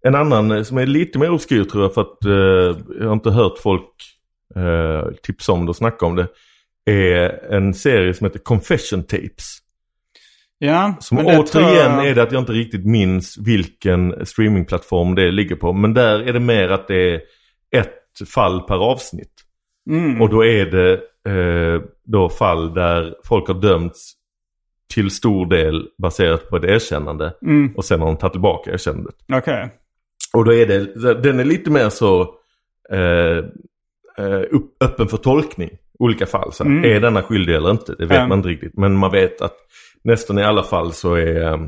[0.07, 3.13] en annan eh, som är lite mer obskyr tror jag för att eh, jag har
[3.13, 3.91] inte hört folk
[4.57, 6.29] eh, tipsa om det och snacka om det.
[6.91, 9.59] Är en serie som heter Confession Tapes.
[10.59, 15.31] Ja, Som men återigen jag- är det att jag inte riktigt minns vilken streamingplattform det
[15.31, 15.73] ligger på.
[15.73, 17.21] Men där är det mer att det är
[17.77, 19.33] ett fall per avsnitt.
[19.91, 20.23] Mm.
[20.23, 20.93] Och då är det
[21.31, 24.13] eh, då fall där folk har dömts
[24.95, 27.35] till stor del baserat på ett erkännande.
[27.43, 27.73] Mm.
[27.77, 29.15] Och sen har de tagit tillbaka erkännandet.
[29.33, 29.69] Okej.
[30.37, 32.21] Och då är det, den är lite mer så
[32.93, 33.39] eh,
[34.27, 35.71] eh, upp, öppen för tolkning.
[35.99, 36.53] Olika fall.
[36.53, 36.85] Så Mm.
[36.85, 37.95] Är denna skyldig eller inte?
[37.99, 38.27] Det vet Ja.
[38.27, 38.77] man inte riktigt.
[38.77, 39.57] Men man vet att
[40.05, 41.59] nästan i alla fall så är eh,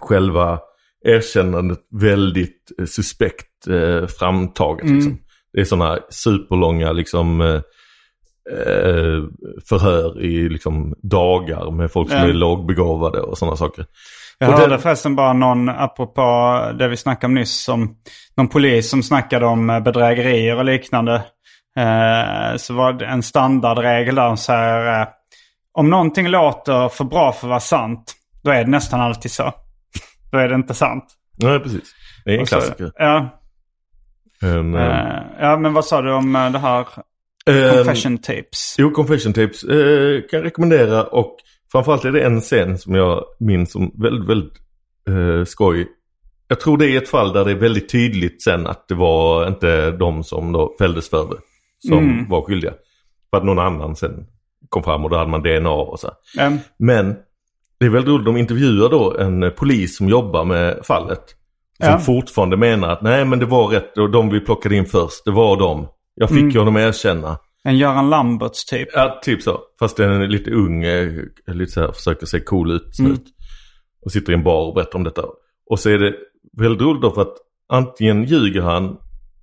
[0.00, 0.58] själva
[1.04, 4.84] erkännandet väldigt eh, suspekt eh, framtaget.
[4.84, 4.96] Mm.
[4.96, 5.18] Liksom.
[5.52, 7.60] Det är sådana superlånga liksom eh,
[9.68, 13.86] förhör i liksom dagar med folk som är lågbegåvade och sådana saker.
[14.42, 16.22] Jag Och hörde den- förresten bara någon, apropå
[16.78, 17.96] det vi snackade om nyss, om
[18.36, 21.14] någon polis som snackade om eh, bedrägerier och liknande.
[21.78, 25.06] Eh, så var det en standardregel där som säger eh,
[25.72, 29.52] om någonting låter för bra för att vara sant, då är det nästan alltid så.
[30.32, 31.04] då är det inte sant.
[31.42, 31.94] Nej, precis.
[32.24, 32.92] Det är en så- klassiker.
[32.96, 33.38] Ja,
[34.42, 36.86] En, eh, ja, men vad sa du om eh, det här
[37.76, 38.74] confession tapes?
[38.78, 41.36] Jo, Confession Tapes kan jag rekommendera och
[41.72, 44.52] framförallt är det en scen som jag minns som väldigt, väldigt
[45.08, 45.88] eh, skoj.
[46.48, 49.46] Jag tror det är ett fall där det är väldigt tydligt sen att det var
[49.48, 51.36] inte de som då fälldes för det
[51.88, 52.28] som Mm.
[52.28, 52.72] var skyldiga.
[53.30, 54.26] För att någon annan sen
[54.68, 56.06] kom fram och då hade man DNA och så.
[56.40, 57.14] Eh, Men
[57.80, 61.22] det är väldigt roligt, de intervjuar då en eh, polis som jobbar med fallet.
[61.82, 61.98] Som Ja.
[61.98, 65.30] fortfarande menar att nej men det var rätt och de vi plockade in först, det
[65.30, 65.88] var de.
[66.14, 66.50] Jag fick Mm.
[66.50, 67.38] ju honom erkänna.
[67.64, 68.88] En Göran Lamberts typ.
[68.92, 69.60] Ja, typ så.
[69.78, 71.12] Fast den är lite ung, eh,
[71.46, 72.98] lite så här, försöker se cool ut.
[72.98, 73.16] Mm.
[74.04, 75.24] Och sitter i en bar och berättar om detta.
[75.70, 76.14] Och så är det
[76.58, 77.36] väldigt roligt då för att
[77.68, 78.96] antingen ljuger han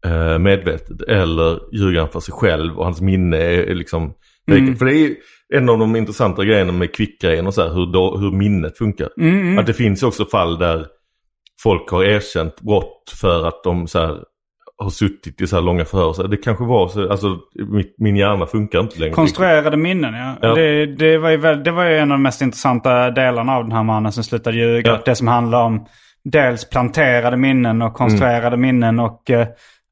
[0.06, 4.14] eh, medvetet eller ljuger han för sig själv och hans minne är, är liksom...
[4.52, 4.76] Mm.
[4.76, 5.16] För det är
[5.54, 9.10] en av de intressanta grejerna med kvickgrejen och så här, hur, då, hur minnet funkar.
[9.18, 9.58] Mm, mm.
[9.58, 10.88] Att det finns också fall där
[11.64, 14.24] folk har erkänt brott för att de så här,
[14.80, 16.14] har suttit i så här långa förhör.
[16.14, 17.38] Så det kanske var så, alltså
[17.98, 19.14] min hjärna funkar inte längre.
[19.14, 20.36] Konstruerade minnen ja.
[20.42, 20.56] Ja.
[20.56, 23.64] Det, det, var ju väl, det var ju en av de mest intressanta delarna av
[23.64, 24.92] den här mannen som slutade ljuga.
[24.92, 25.02] Ja.
[25.06, 25.86] Det som handlar om
[26.24, 29.48] dels planterade minnen och konstruerade minnen och, eh,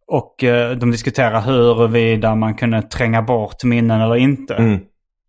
[0.07, 4.55] och eh, de diskuterar huruvida man kunde tränga bort minnen eller inte.
[4.55, 4.79] Mm,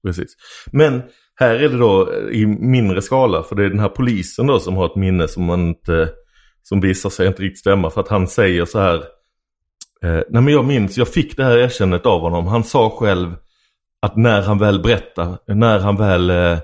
[0.07, 0.37] precis.
[0.73, 1.03] Men
[1.41, 4.77] här är det då i mindre skala för det är den här polisen då som
[4.77, 6.09] har ett minne som man inte,
[6.63, 9.03] som visar sig inte riktigt stämma för att han säger så här.
[10.05, 12.47] Eh, nej men jag minns, jag fick det här erkännandet av honom.
[12.47, 13.35] Han sa själv
[14.03, 16.59] att när han väl berättade, när han väl eh,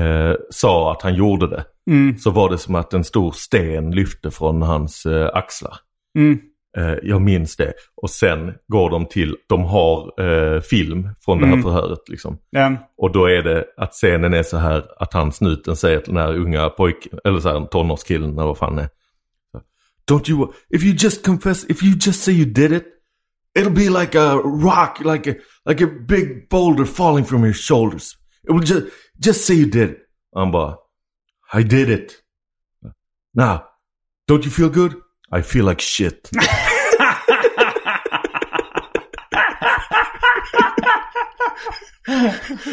[0.00, 1.64] eh, sa att han gjorde det.
[1.90, 5.76] Mm, Så var det som att en stor sten lyfte från hans eh, axlar.
[6.18, 6.38] mm,
[6.78, 7.72] Eh, jag minns det.
[8.02, 11.62] Och sen går de till, de har eh, film från det här Mm.
[11.64, 12.38] förhöret liksom.
[12.50, 12.72] ja.
[12.96, 16.22] Och då är det att scenen är så här att han snuten säger till den
[16.22, 18.88] här unga pojken, eller så här tonårskillen eller vad fan det är.
[20.06, 22.86] Don't you, if you just confess, if you just say you did it,
[23.54, 28.16] it'll be like a rock, like a, like a big boulder falling from your shoulders.
[28.44, 28.86] It will just,
[29.18, 30.02] just say you did it.
[30.32, 30.76] Bara,
[31.52, 32.22] I did it.
[33.34, 33.66] Now,
[34.28, 34.96] don't you feel good?
[35.32, 36.30] I feel like shit.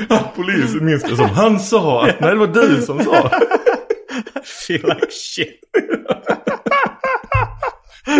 [0.09, 3.29] Ah, polisen minns det som han sa nej det var du som sa.
[4.67, 5.59] Feel like shit.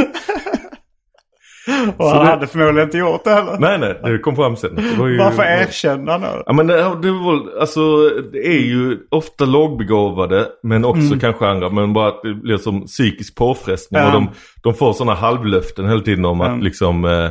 [1.98, 3.58] Och han det- hade förmodligen inte gjort det heller.
[3.60, 4.76] Nej nej, det kom fram sen.
[4.76, 6.44] Det ju- Varför erkänna nu?
[6.46, 11.70] Ja men det, det, var, alltså, det är ju ofta lågbegåvade men också kanske andra.
[11.70, 14.02] Men bara att det blir som psykisk påfrestning.
[14.02, 14.08] Ja.
[14.08, 14.30] Och de,
[14.64, 16.56] de får sådana halvlöften hela tiden om att Ja.
[16.56, 17.30] liksom eh,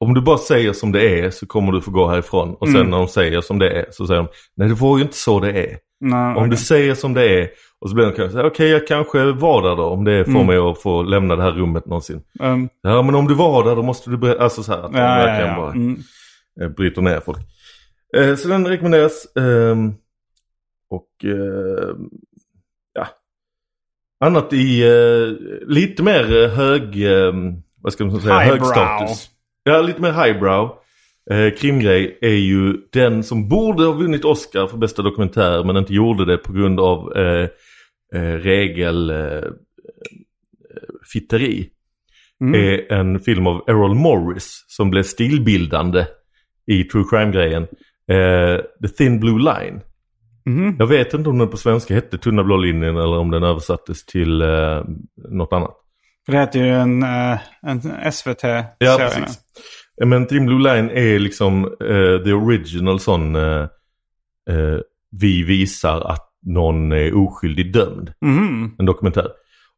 [0.00, 2.56] om du bara säger som det är så kommer du få gå härifrån.
[2.60, 5.02] Och sen när de säger som det är så säger de nej det var ju
[5.02, 5.76] inte så det är.
[6.00, 6.50] Nej, Om okej.
[6.50, 7.48] du säger som det är
[7.80, 10.24] och så blir de kanske så här, okej jag kanske var där då om det
[10.24, 12.22] får mig att få lämna det här rummet någonsin.
[12.40, 14.92] Um, Ja men om du var där då måste du berätta, alltså så här att
[14.92, 15.56] ja, ja, verkligen ja.
[15.56, 15.98] bara Mm.
[16.60, 17.38] eh, bryter ner folk.
[18.16, 19.36] Eh, så den rekommenderas.
[19.36, 19.94] ehm,
[20.90, 21.94] och eh,
[22.92, 23.06] ja,
[24.24, 27.32] annat i eh, lite mer eh, hög, eh,
[27.82, 29.30] vad ska man säga, hög status.
[29.62, 30.70] Ja, lite mer highbrow.
[31.30, 35.94] Eh, krimgrej är ju den som borde ha vunnit Oscar för bästa dokumentär men inte
[35.94, 37.48] gjorde det på grund av eh,
[38.14, 39.50] eh, regel eh,
[41.12, 41.70] fitteri.
[42.40, 42.54] Mm.
[42.54, 46.06] Är en film av Errol Morris som blev stilbildande
[46.66, 47.62] i true crime-grejen.
[48.10, 49.80] Eh, The Thin Blue Line.
[50.46, 50.76] Mhm.
[50.78, 54.06] Jag vet inte om den på svenska hette Tunna blå linjen eller om den översattes
[54.06, 54.84] till eh,
[55.30, 55.74] något annat.
[56.26, 58.64] För det heter ju en, eh, en SVT-serie.
[58.78, 59.38] Ja, precis.
[60.02, 63.60] Eh, Men Thin Blue Line är liksom eh, the original sån eh,
[64.50, 64.78] eh,
[65.20, 68.12] vi visar att någon är oskyldig dömd.
[68.20, 68.74] Mhm.
[68.78, 69.26] En dokumentär.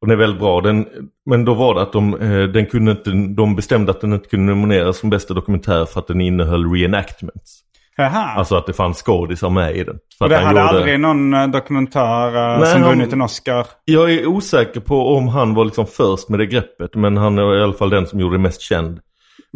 [0.00, 0.60] Och den är väldigt bra.
[0.60, 0.86] Den,
[1.30, 4.28] men då var det att de, eh, den kunde inte, de bestämde att den inte
[4.28, 7.60] kunde nomineras som bästa dokumentär för att den innehöll reenactments.
[7.96, 8.24] Jaha.
[8.36, 9.98] Alltså att det fanns skådisar med i den.
[10.18, 13.66] För och det hade gjorde- aldrig någon eh, dokumentär Nej, som vunnit en Oscar.
[13.84, 16.94] Jag är osäker på om han var liksom först med det greppet.
[16.94, 19.00] Men han är i alla fall den som gjorde det mest känd.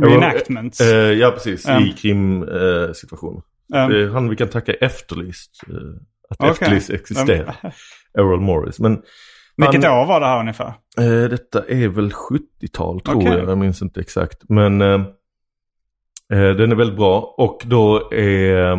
[0.02, 0.80] Reenactments.
[0.80, 1.64] Eh, ja, precis.
[1.68, 1.80] Ja.
[1.80, 3.42] I krimsituationer.
[3.66, 3.88] Ja.
[3.88, 5.60] Det är han vi kan tacka Efterlyst.
[5.68, 5.74] Eh,
[6.30, 6.50] att Okej.
[6.50, 7.56] Efterlyst existerar.
[8.18, 8.80] Errol Morris.
[8.80, 9.02] Men
[9.56, 10.74] Vilket han- år var det här ungefär?
[10.98, 13.28] Eh, detta är väl 70-tal tror Okej.
[13.32, 13.48] jag.
[13.50, 14.42] Jag minns inte exakt.
[14.48, 14.94] Men eh,
[16.32, 17.34] eh, den är väldigt bra.
[17.38, 18.72] Och då är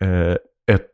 [0.00, 0.32] eh,
[0.70, 0.90] ett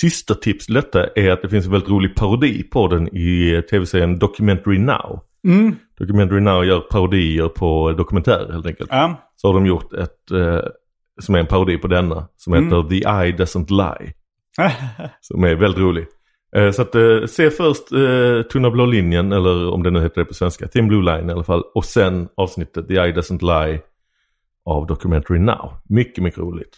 [0.00, 3.54] sista tips till detta är att det finns en väldigt rolig parodi på den i
[3.54, 5.20] eh, tv-serien Documentary Now.
[5.44, 5.76] Mm.
[5.98, 8.90] Documentary Now gör parodier på dokumentärer helt enkelt.
[8.92, 9.30] Ja.
[9.36, 10.60] Så har de gjort ett, eh,
[11.20, 12.64] som är en parodi på denna, som Mm.
[12.64, 14.12] heter The Eye Doesn't Lie.
[15.20, 16.06] Som är väldigt rolig.
[16.56, 20.20] Eh, så att eh, se först eh, Tunna blå linjen, eller om det nu heter
[20.20, 21.62] det på svenska, Thin Blue Line i alla fall.
[21.74, 23.80] Och sen avsnittet The Eye Doesn't Lie
[24.64, 25.72] av Documentary Now.
[25.88, 26.76] Mycket, mycket roligt.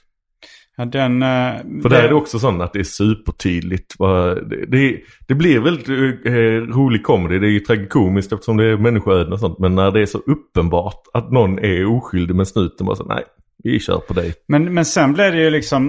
[0.76, 1.22] Ja, den...
[1.22, 1.52] eh,
[1.82, 3.94] För där är det också sånt att det är supertydligt.
[3.98, 5.88] Det, det, det blir väldigt
[6.26, 7.38] eh, rolig comedy.
[7.38, 9.58] Det är ju tragikomiskt eftersom det är människoöden och sånt.
[9.58, 13.24] Men när det är så uppenbart att någon är oskyldig med snuten bara så nej,
[13.64, 14.34] vi kör på dig.
[14.48, 15.88] Men, men sen blev det ju liksom...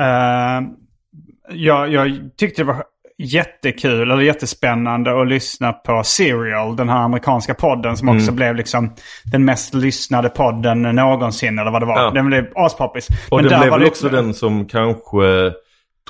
[0.00, 0.68] eh,
[1.54, 2.84] jag, jag tyckte det var
[3.22, 8.94] jättekul eller jättespännande att lyssna på Serial, den här amerikanska podden som också blev liksom
[9.32, 12.02] den mest lyssnade podden någonsin eller vad det var.
[12.02, 12.10] Ja.
[12.10, 13.08] Den blev aspoppis.
[13.30, 15.52] Och Men den blev väl också den som kanske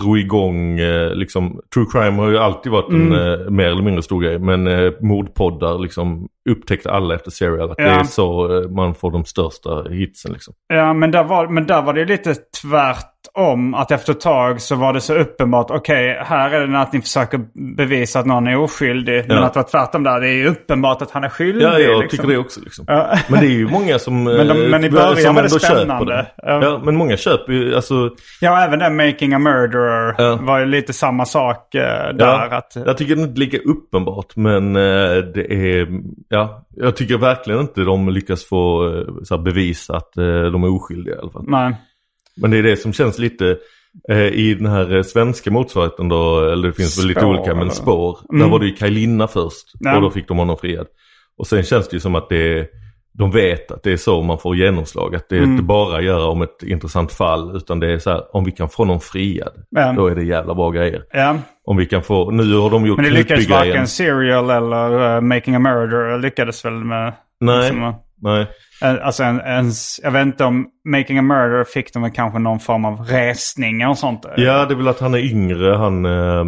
[0.00, 3.40] drog igång, eh, liksom, true crime har ju alltid varit en Mm.
[3.42, 4.38] eh, mer eller mindre stor grej.
[4.38, 8.00] Men eh, mordpoddar liksom upptäckte alla efter serial att det Ja.
[8.00, 10.54] är så eh, man får de största hitsen liksom.
[10.68, 13.74] Ja, men där var, men där var det lite tvärtom.
[13.74, 15.66] Att efter ett tag så var det så uppenbart.
[15.70, 17.40] Okej, här är det att ni försöker
[17.76, 19.24] bevisa att någon är oskyldig.
[19.28, 19.42] Men Ja.
[19.44, 20.20] att det var tvärtom där.
[20.20, 21.66] Det är ju uppenbart att han är skyldig.
[21.66, 22.18] Ja, jag liksom.
[22.18, 22.84] tycker det också liksom.
[22.88, 23.18] Ja.
[23.28, 26.14] Men det är ju många som, Men de- eh, men i början var det spännande.
[26.14, 26.26] det.
[26.36, 26.80] Ja.
[26.84, 30.38] Men många köper ju, alltså, Ja, även den Making a Murderer Ja.
[30.42, 31.80] var ju lite samma sak eh,
[32.14, 32.14] där.
[32.18, 35.86] ja, Att, jag tycker det är inte lika uppenbart men det är,
[36.32, 40.64] ja, jag tycker verkligen inte de lyckas få eh, så här, bevisa att eh, de
[40.64, 41.44] är oskyldiga i alla fall.
[41.48, 41.76] nej.
[42.36, 43.56] Men det är det som känns lite
[44.08, 47.54] eh, i den här eh, svenska motsvarigheten då, eller det finns väl lite Spår, olika,
[47.54, 48.18] men spår.
[48.28, 48.50] Där Mm.
[48.50, 49.96] var det ju Kajlinna först Ja.
[49.96, 50.86] och då fick de honom friad.
[51.38, 52.66] Och sen känns det ju som att det är,
[53.14, 55.14] de vet att det är så man får genomslag.
[55.14, 55.50] Att det Mm.
[55.50, 58.50] inte bara att göra om ett intressant fall, utan det är så här, om vi
[58.52, 59.92] kan få någon friad, Ja.
[59.92, 61.02] då är det jävla bra grejer.
[61.12, 61.36] Ja.
[61.64, 65.20] Om vi kan få, nu har de gjort Men det lyckades varken Serial eller eh,
[65.20, 67.12] Making a Murderer lyckades väl med...
[67.40, 68.46] Nej, liksom, nej.
[68.82, 69.70] Eh, Alltså en, en,
[70.02, 73.98] jag vet inte om Making a Murderer fick de kanske någon form av resning och
[73.98, 74.26] sånt.
[74.36, 76.44] Ja, det är väl att han är yngre, han eh,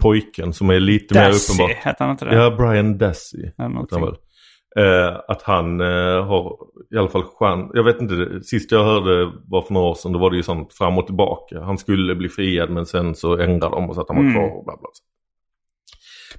[0.00, 1.84] pojken som är lite mer Dassey, uppenbart.
[1.84, 2.34] hette han inte det?
[2.34, 3.50] Ja, Brian Dassey.
[3.58, 4.14] Han väl.
[4.78, 6.56] Eh, att han eh, har
[6.94, 7.70] i alla fall chans.
[7.74, 10.12] Jag vet inte, det- sist jag hörde var för några år sedan.
[10.12, 11.60] Då var det ju sånt fram och tillbaka.
[11.60, 14.34] Han skulle bli friad men sen så ändrade de och så att han var Mm.
[14.34, 14.88] kvar och bla bla.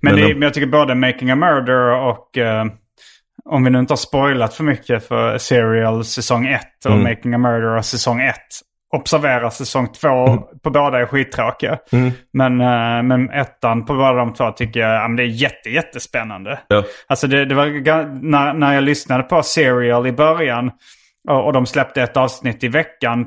[0.01, 2.37] Men, Men det, de- men jag tycker både Making a Murderer och...
[2.37, 2.65] eh,
[3.49, 7.03] om vi nu inte har spoilat för mycket för Serial säsong 1 och Mm.
[7.03, 8.35] Making a Murderer säsong 1.
[8.93, 11.77] Observera säsong 2 på båda är skittråkiga.
[11.91, 12.11] Mm.
[12.33, 16.59] Men, eh, men ettan på båda de två tycker jag det är jätte, jättespännande.
[16.67, 16.83] Ja.
[17.07, 17.65] Alltså det, det var
[18.29, 20.71] när, när jag lyssnade på Serial i början
[21.29, 23.25] och, och de släppte ett avsnitt i veckan.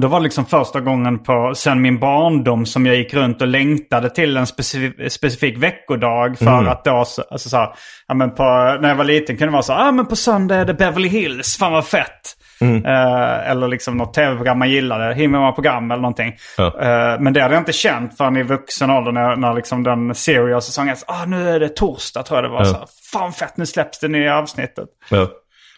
[0.00, 3.48] Då var det liksom första gången på sen min barndom som jag gick runt och
[3.48, 6.38] längtade till en specifik, specifik veckodag.
[6.38, 7.68] För att då, så- alltså så här,
[8.08, 8.42] ja, men på,
[8.80, 11.08] när jag var liten kunde det vara så ah, men på söndag är det Beverly
[11.08, 12.34] Hills, fan vad fett.
[12.60, 16.32] Eh, eller liksom något tv-program man gillade, Himmel program eller någonting.
[16.56, 16.66] Ja.
[16.66, 20.14] Eh, men det hade jag inte känt förrän i vuxen ålder när, när liksom den
[20.14, 22.64] serial-säsongen, ah, nu är det torsdag tror jag det var.
[22.64, 22.64] Ja.
[22.64, 24.88] Så, fan fett, nu släpps det nya avsnittet.
[25.10, 25.28] Ja.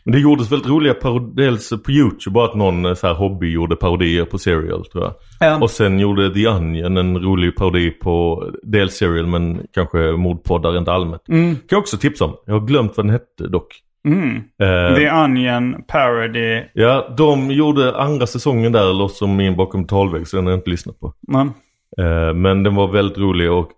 [0.05, 3.14] Men det gjordes väldigt roliga parodier, dels på YouTube, bara att någon eh, så här
[3.14, 5.14] hobby gjorde parodier på Serial tror jag.
[5.41, 5.59] Ja.
[5.62, 10.89] Och sen gjorde The Onion en rolig parodi på dels Serial men kanske mordpoddar rent
[10.89, 11.28] allmänt.
[11.28, 11.55] Mm.
[11.55, 12.37] Kan jag också tipsa om.
[12.47, 13.81] Jag har glömt vad den hette dock.
[14.09, 14.37] Mm.
[14.37, 16.63] Eh, The Onion Parody.
[16.75, 20.59] Ja, de gjorde andra säsongen där, Loss som min bakom talvägg, så den har jag
[20.59, 21.15] inte lyssnat på.
[21.29, 21.53] Men,
[21.99, 23.71] Eh, men den var väldigt rolig och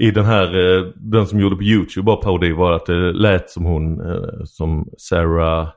[0.00, 3.50] i den här, eh, den som gjorde på YouTube bara parodi var att det lät
[3.50, 4.00] som hon,
[4.46, 5.68] som Sarah...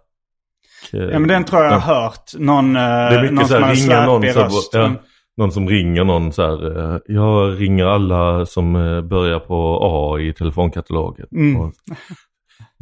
[0.91, 2.31] ja, men den tror jag jag har hört.
[2.39, 4.73] Någon, Det är uh, mycket någon så som här, har ringa någon, så, röst.
[4.73, 4.97] ja, Mm.
[5.37, 7.01] någon som ringer någon så här.
[7.05, 8.73] Jag ringer alla som
[9.09, 11.27] börjar på A i telefonkatalogen.
[11.31, 11.61] Mm.
[11.61, 11.73] Och,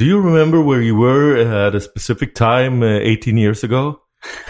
[0.02, 4.02] Do you remember where you were at a specific time uh, 18 years ago?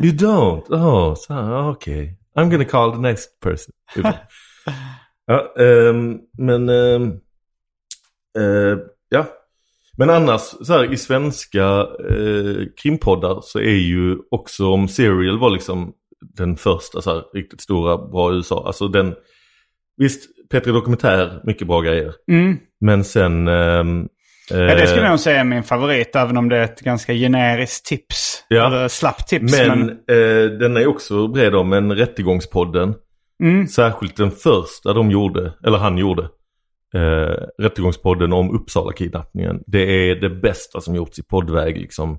[0.00, 0.64] You don't?
[0.70, 1.34] Oh, so,
[1.74, 2.16] okay.
[2.36, 3.72] I'm gonna call the next person.
[5.26, 6.68] Ja, ehm, men...
[6.68, 7.20] ehm,
[8.38, 8.78] eh,
[9.08, 9.26] ja.
[9.96, 15.50] Men annars, så här i svenska eh, krimpoddar så är ju också om Serial var
[15.50, 18.66] liksom den första så här, riktigt stora bra i USA.
[18.66, 19.14] Alltså den,
[19.96, 22.12] visst, Petri Dokumentär, mycket bra grejer.
[22.30, 22.58] Mm.
[22.80, 23.48] Men sen...
[23.48, 24.08] ehm,
[24.50, 26.80] Ja, det skulle eh, jag nog säga är min favorit, även om det är ett
[26.80, 28.44] ganska generiskt tips.
[28.48, 28.66] Ja.
[28.66, 29.58] Eller slapp tips.
[29.58, 32.94] Men, Men, eh, den är också bred om en Rättegångspodden.
[33.42, 33.66] Mm.
[33.66, 36.22] Särskilt den första de gjorde, eller han gjorde.
[36.94, 39.60] Eh, Rättegångspodden om Uppsala-kidnappningen.
[39.66, 42.18] Det är det bästa som gjorts i poddväg liksom.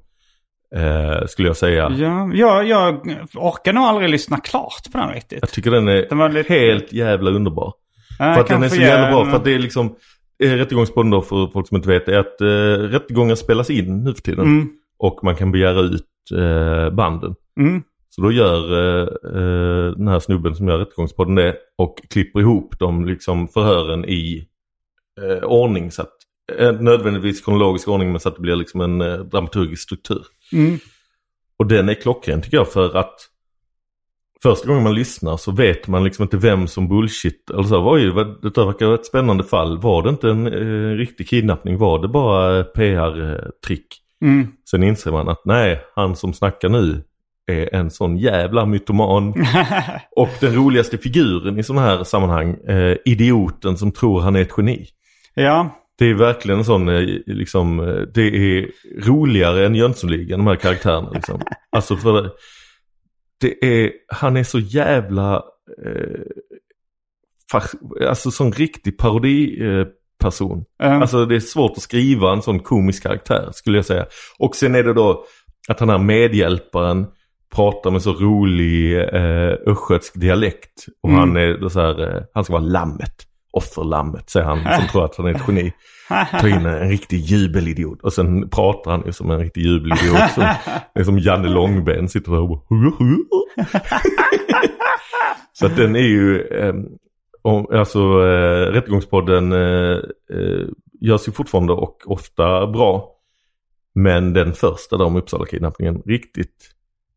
[0.75, 1.91] Eh, skulle jag säga.
[1.97, 5.39] Ja, jag, jag orkar nog aldrig lyssna klart på den riktigt.
[5.41, 7.73] Jag tycker den är Den lite- helt jävla underbar.
[8.19, 9.25] Ja, för att den är så jävla bra.
[9.25, 9.95] För att det är liksom,
[10.43, 12.47] eh, Rättegångspodden då för folk som inte vet är att eh,
[12.89, 14.45] rättegångar spelas in nu för tiden.
[14.45, 16.05] Mm, Och man kan begära ut
[16.35, 17.35] eh, banden.
[17.59, 19.07] mm, Så då gör eh,
[19.41, 24.47] eh, den här snubben som gör Rättegångspodden det och klipper ihop de liksom förhören i
[25.21, 25.91] eh, ordning.
[25.91, 26.13] Så att,
[26.59, 30.25] eh, nödvändigtvis kronologisk ordning men så att det blir liksom en eh, dramaturgisk struktur.
[30.53, 30.77] mm.
[31.59, 33.15] Och den är klockren tycker jag för att
[34.43, 37.49] första gången man lyssnar så vet man liksom inte vem som bullshit.
[37.49, 38.05] Eller så, oj,
[38.41, 39.81] det verkar vara ett spännande fall.
[39.81, 41.77] Var det inte en eh, riktig kidnappning?
[41.77, 43.87] Var det bara eh, PR-trick?
[44.21, 44.47] Mm.
[44.69, 47.03] Sen inser man att nej, han som snackar nu
[47.51, 49.33] är en sån jävla mytoman.
[50.15, 54.53] Och den roligaste figuren i sådana här sammanhang, eh, idioten som tror han är ett
[54.57, 54.87] geni.
[55.33, 55.69] ja,
[55.99, 58.69] Det är verkligen en sån, eh, liksom, eh, det är
[59.05, 61.09] roligare än Jönssonligan, de här karaktärerna.
[61.11, 61.41] Liksom.
[61.71, 62.31] Alltså för
[63.41, 65.35] det, är, han är så jävla,
[65.85, 66.21] eh,
[67.51, 70.63] fas- alltså sån riktig parodiperson.
[70.83, 70.87] Eh.
[70.89, 71.01] Mm.
[71.01, 74.05] Alltså det är svårt att skriva en sån komisk karaktär skulle jag säga.
[74.39, 75.25] Och sen är det då
[75.69, 77.05] att den här medhjälparen
[77.55, 80.85] pratar med så rolig eh, östgötsk dialekt.
[81.03, 81.19] Och Mm.
[81.19, 83.26] han är så här, eh, han ska vara lammet.
[83.57, 85.73] Offerlammet säger han som tror att han är ett geni.
[86.41, 88.01] Ta in en, riktig jubelidiot.
[88.01, 90.31] Och sen pratar han ju som en riktig jubelidiot.
[90.33, 90.43] Som,
[90.93, 92.59] det är som Janne Långben sitter där och bara...
[95.53, 96.41] Så att den är ju...
[96.41, 96.73] Eh,
[97.41, 99.97] om, alltså eh, Rättegångspodden eh,
[100.31, 100.67] eh,
[101.01, 103.11] görs ju fortfarande och ofta bra.
[103.95, 106.69] Men den första där om Uppsala-kidnappningen, riktigt,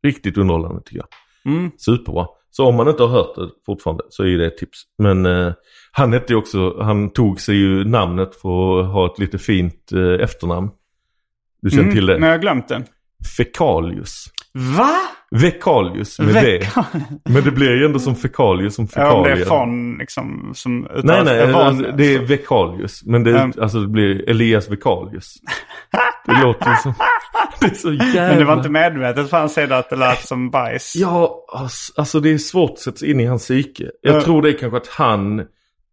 [0.03, 1.09] riktigt underhållande tycker jag.
[1.53, 1.71] Mm.
[1.77, 2.27] Superbra.
[2.51, 4.79] Så om man inte har hört det fortfarande så är det ett tips.
[4.99, 5.53] Men eh,
[5.93, 9.93] han hette ju också, han tog sig ju namnet för att ha ett lite fint
[9.93, 10.71] eh, efternamn.
[11.63, 11.95] Du känner Mm.
[11.95, 12.19] till det?
[12.19, 12.83] Men jag har glömt det.
[13.37, 14.25] Fekalius.
[14.79, 14.91] Va?
[15.31, 16.41] Vekalius med V.
[16.59, 16.85] Veckan?
[17.25, 20.89] Men det blir ju ändå som fekalius som Ja, om det är från liksom som
[21.05, 23.03] Nej, nej, alltså, det är Vekalius.
[23.07, 23.53] Men det, Mm.
[23.61, 25.35] alltså, det blir Elias Vekalius.
[26.35, 26.95] Det låter som...
[27.61, 28.29] Det är så jävla...
[28.29, 30.93] Men det var inte medvetet för han säger att det lät som bajs.
[30.97, 31.45] Ja,
[31.97, 33.91] alltså det är svårt att sätta sig in i hans psyke.
[34.01, 34.21] Jag Ja.
[34.21, 35.43] tror det är kanske att han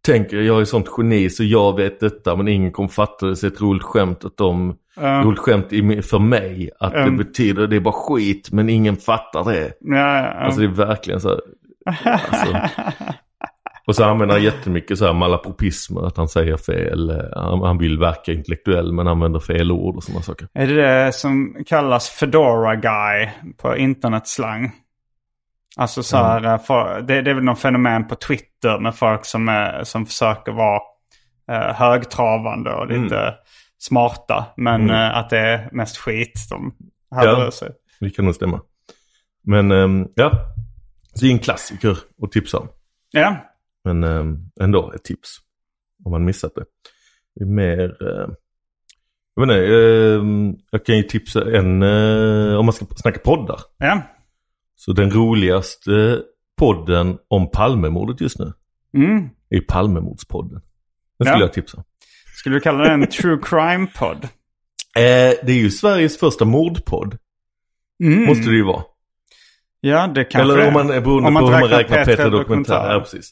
[0.06, 3.36] tänker jag är sånt geni så jag vet detta men ingen kommer fatta det.
[3.36, 4.74] Så ett roligt skämt att de...
[5.00, 5.22] Ja.
[5.24, 5.68] Roligt skämt
[6.06, 7.16] för mig att Mm.
[7.16, 9.72] det betyder det är bara skit men ingen fattar det.
[9.80, 11.40] Ja, ja, Alltså det är verkligen så här,
[12.30, 12.56] alltså.
[13.88, 17.10] Och så använder han jättemycket så här malapropismer, att han säger fel.
[17.10, 20.48] eh, Han, han vill verka intellektuell men använder fel ord och sådana saker.
[20.54, 20.74] Är det
[21.04, 24.70] det som kallas Fedora Guy på internetslang?
[25.76, 26.50] Alltså så här, Mm.
[26.54, 30.06] eh, för, det, det är väl någon fenomen på Twitter med folk som, är, som
[30.06, 30.80] försöker vara
[31.50, 33.34] eh, högtravande och lite Mm.
[33.78, 34.44] smarta.
[34.56, 34.94] Men Mm.
[35.10, 36.74] eh, att det är mest skit de
[37.10, 37.50] hade Ja.
[37.50, 37.68] sig.
[38.00, 38.60] Det kan nog stämma.
[39.44, 40.30] Men ehm, ja,
[41.14, 42.68] så det är en klassiker att tipsa om.
[43.10, 43.36] Ja,
[43.94, 45.36] Men ehm, ändå ett tips.
[46.04, 46.64] Om man missat det.
[47.34, 47.96] Det är mer...
[48.02, 48.28] eh,
[49.34, 53.60] jag vet inte, ehm, jag kan ju tipsa en, eh, om man ska snacka poddar.
[53.78, 54.02] ja.
[54.76, 56.22] Så den roligaste
[56.58, 58.52] podden om Palmemordet just nu
[58.96, 59.28] Mm.
[59.50, 60.60] är Palmemordspodden.
[61.18, 61.44] Den skulle Ja.
[61.44, 61.84] jag tipsa.
[62.36, 64.28] Skulle du kalla det en true crime-podd?
[64.96, 65.02] Eh,
[65.46, 67.18] det är ju Sveriges första mordpodd.
[68.04, 68.24] Mm.
[68.24, 68.82] Måste det ju vara.
[69.80, 72.14] Ja, det kanske Eller om man är beroende Om man på hur man räknar räknar
[72.14, 72.38] P3 P3 Dokumentär.
[72.38, 72.92] Dokumentär.
[72.94, 73.30] Ja, precis.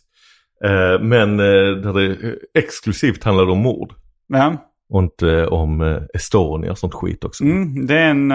[0.65, 3.93] Eh, men eh, där det exklusivt handlar om mord.
[4.29, 4.57] Ja.
[4.93, 7.45] Och inte om eh, Estonia och sånt skit också.
[7.45, 8.29] Mm, det är en...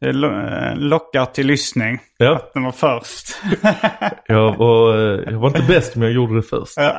[0.00, 1.98] det lo- lockar till lyssning.
[2.18, 3.26] Ja, Den var först.
[4.26, 4.94] jag var,
[5.30, 6.72] jag var inte bäst men jag gjorde det först.
[6.76, 6.96] Ja,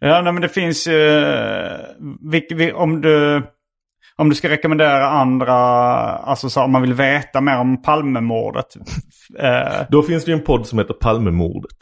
[0.22, 1.24] nej, men det finns ju...
[2.54, 3.42] vi- om, du,
[4.16, 8.66] om du ska rekommendera andra, alltså så, om man vill veta mer om Palmemordet.
[9.38, 11.76] eh, Då finns det ju en podd som heter Palmemordet.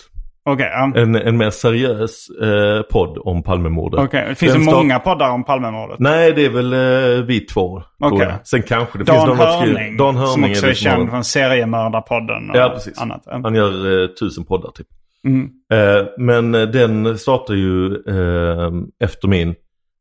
[0.52, 0.92] Okej, ja.
[1.00, 4.10] En, en mer seriös eh, podd om Palmemordet.
[4.10, 5.98] Det finns Den start- många poddar om Palmemordet.
[5.98, 7.82] Nej, det är väl eh, vi två.
[7.98, 8.46] jag.
[8.46, 10.90] Sen kanske det Dan finns någon skriver- Hörning, Dan Hörning som också det är som
[10.90, 12.98] känd från Seriemördarpodden och Ja, precis.
[13.00, 13.22] annat.
[13.26, 13.40] Ja.
[13.42, 14.86] Han gör eh, tusen poddar typ.
[15.24, 15.48] Mm.
[15.72, 18.70] Eh, men eh, den startar ju eh,
[19.04, 19.54] efter min.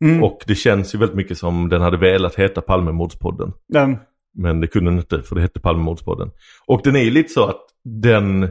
[0.03, 0.23] Mm.
[0.23, 3.53] Och det känns ju väldigt mycket som den hade velat heta Palmemordspodden.
[3.73, 3.97] Den,
[4.37, 6.29] Men det kunde den inte för det hette Palmemordspodden.
[6.67, 7.61] Och den är ju lite så att
[8.03, 8.49] den...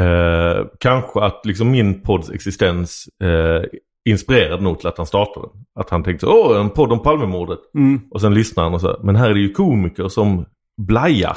[0.00, 3.62] Eh, kanske att liksom min podds existens eh,
[4.08, 5.64] inspirerade nog till att han startade den.
[5.80, 7.58] Att han tänkte åh en podd om Palmemordet.
[7.74, 8.00] mm.
[8.10, 10.44] Och sen lyssnar han och så men här är det ju komiker som
[10.76, 11.36] blajar.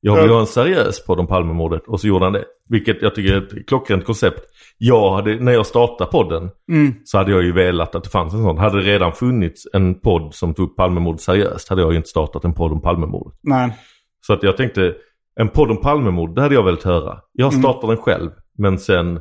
[0.00, 0.32] Jag vill Ja.
[0.32, 2.44] ha en seriös podd om Palmemordet och så gjorde han det.
[2.68, 4.40] Vilket jag tycker är ett klockrent koncept.
[4.78, 6.94] Jag hade, när jag startade podden Mm.
[7.04, 8.58] så hade jag ju velat att det fanns en sån.
[8.58, 12.08] Hade det redan funnits en podd som tog upp Palmemordet seriöst hade jag ju inte
[12.08, 13.38] startat en podd om Palmemordet.
[13.42, 13.78] Nej.
[14.26, 14.94] Så att jag tänkte,
[15.40, 17.18] en podd om Palmemord, det hade jag velat höra.
[17.32, 19.20] Jag startar den själv, men sen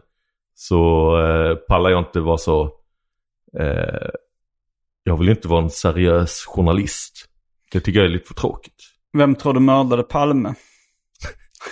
[0.54, 2.64] så eh, pallar jag inte vara så...
[3.60, 4.10] Eh,
[5.04, 7.26] jag vill inte vara en seriös journalist.
[7.72, 8.76] Det tycker jag är lite för tråkigt.
[9.18, 10.54] Vem tror du mördade Palme?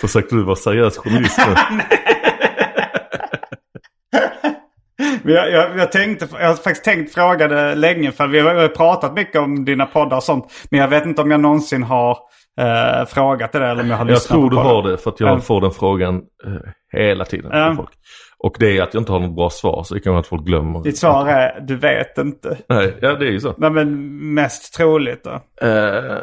[0.00, 1.38] Försökte du vara seriös journalist
[1.70, 1.82] nu?
[5.24, 8.68] Jag, jag, jag, tänkte, jag har faktiskt tänkt fråga det länge för vi har ju
[8.68, 10.52] pratat mycket om dina poddar och sånt.
[10.70, 12.18] Men jag vet inte om jag någonsin har
[12.60, 14.70] eh, frågat det eller om jag har Jag lyssnat tror på du podden.
[14.76, 15.40] har det för att jag Ja.
[15.40, 16.14] får den frågan
[16.46, 16.52] eh,
[17.00, 17.90] hela tiden från folk.
[18.38, 20.26] Och det är att jag inte har något bra svar så det kan vara att
[20.26, 20.82] folk glömmer.
[20.82, 22.58] Ditt svar är du vet inte.
[22.68, 23.54] Nej, ja det är ju så.
[23.58, 25.66] Nej men mest troligt då.
[25.66, 26.18] Eh,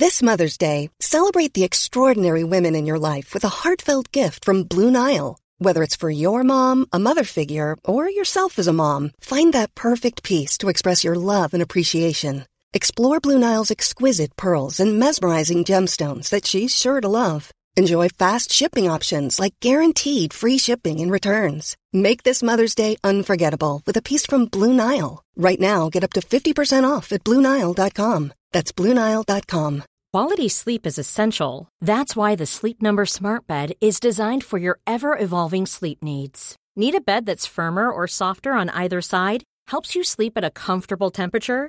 [0.00, 4.62] This Mother's Day, celebrate the extraordinary women in your life with a heartfelt gift from
[4.64, 5.36] Blue Nile.
[5.58, 9.74] Whether it's for your mom, a mother figure, or yourself as a mom, find that
[9.74, 12.44] perfect piece to express your love and appreciation.
[12.72, 17.50] Explore Blue Nile's exquisite pearls and mesmerizing gemstones that she's sure to love.
[17.76, 21.76] Enjoy fast shipping options like guaranteed free shipping and returns.
[21.92, 25.24] Make this Mother's Day unforgettable with a piece from Blue Nile.
[25.36, 28.32] Right now, get up to 50% off at BlueNile.com.
[28.52, 29.82] That's BlueNile.com.
[30.12, 31.68] Quality sleep is essential.
[31.80, 36.54] That's why the Sleep Number Smart Bed is designed for your ever evolving sleep needs.
[36.76, 39.42] Need a bed that's firmer or softer on either side?
[39.68, 41.68] Helps you sleep at a comfortable temperature?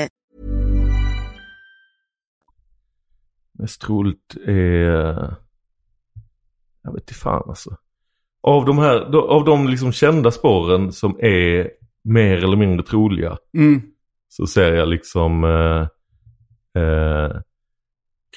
[3.61, 5.35] Mest troligt är...
[6.83, 7.77] Jag vet inte fan alltså.
[8.43, 11.71] Av de här, av de liksom kända spåren som är
[12.03, 13.37] mer eller mindre troliga.
[13.53, 13.81] Mm.
[14.29, 15.87] Så ser jag liksom eh,
[16.83, 17.31] eh,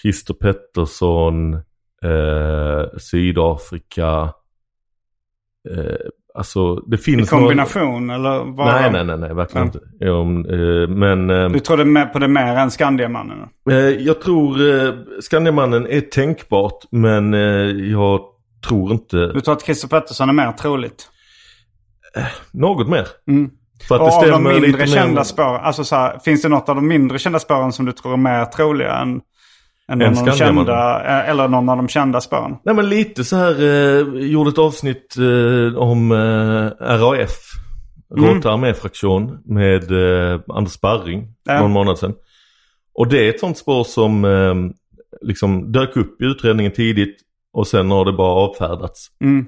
[0.02, 1.54] Christer Pettersson,
[2.02, 4.34] eh, Sydafrika.
[5.70, 8.66] Eh, alltså det I finns kombination eller vad?
[8.66, 9.80] Nej, nej, nej, nej, verkligen Ja.
[10.00, 10.10] inte.
[10.10, 13.38] Om, eh, men eh, Du tror det med på det mer än Skandiamannen?
[13.70, 17.40] eh, jag tror eh, Skandiamannen är tänkbart men eh,
[17.92, 18.20] jag
[18.68, 21.08] tror inte Du tror att Christer Pettersson är mer troligt?
[22.52, 23.06] något mer.
[23.28, 23.50] Mm.
[23.88, 25.22] För att Och det av de stämmer mindre lite kända mer.
[25.22, 28.12] spåren, alltså så här, finns det något av de mindre kända spåren som du tror
[28.12, 29.20] är mer troliga än,
[29.92, 32.56] än någon av de kända, eh, eller någon av de kända spåren?
[32.64, 36.16] Nej men lite så här, eh, gjorde ett avsnitt eh, om eh,
[36.98, 37.38] RAF.
[38.16, 38.34] Mm.
[38.34, 41.60] Råta arméfraktion med eh, Anders Sparring Ja.
[41.60, 42.14] någon månad sedan.
[42.94, 44.54] Och det är ett sånt spår som eh,
[45.22, 47.16] liksom dök upp i utredningen tidigt
[47.52, 49.06] och sen har det bara avfärdats.
[49.24, 49.46] Mm.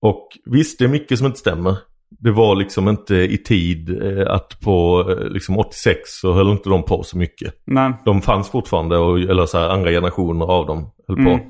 [0.00, 1.76] Och visst, det är mycket som inte stämmer.
[2.20, 6.68] Det var liksom inte i tid eh, att på eh, liksom 86 så höll inte
[6.68, 7.54] de på så mycket.
[7.64, 7.92] Nej.
[8.04, 11.38] De fanns fortfarande, och, eller så här, andra generationer av dem höll Mm.
[11.38, 11.44] på.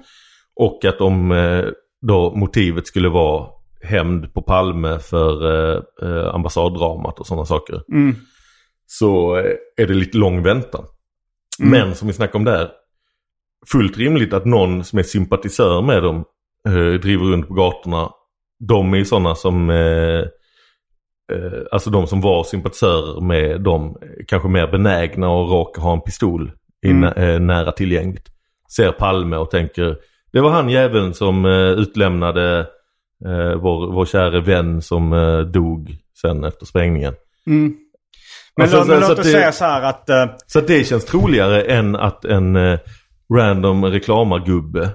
[0.56, 1.64] Och att de, eh,
[2.06, 3.46] då motivet skulle vara
[3.82, 5.46] hämnd på Palme för
[6.02, 7.80] eh, ambassaddramat och sådana saker.
[7.92, 8.16] Mm.
[8.86, 9.34] Så
[9.76, 10.84] är det lite lång väntan.
[11.58, 12.68] Men som vi snackade om där,
[13.72, 16.24] fullt rimligt att någon som är sympatisör med dem
[16.68, 18.10] eh, driver runt på gatorna.
[18.68, 20.24] De är ju sådana som, eh,
[21.72, 26.00] alltså de som var sympatisörer med dem, eh, kanske mer benägna och råkar ha en
[26.00, 26.52] pistol
[26.86, 27.00] i Mm.
[27.00, 28.28] nä- eh, nära tillgängligt.
[28.76, 29.96] Ser Palme och tänker,
[30.32, 32.58] det var han jäveln som eh, utlämnade
[33.26, 37.14] eh, vår, vår käre vän som eh, dog sen efter sprängningen.
[37.46, 37.76] Mm.
[38.56, 40.10] Men, Alltså, låt, men så- låt oss det- säga så här att...
[40.10, 42.78] eh, Så att det känns troligare än att en eh,
[43.34, 44.90] random reklamargubbe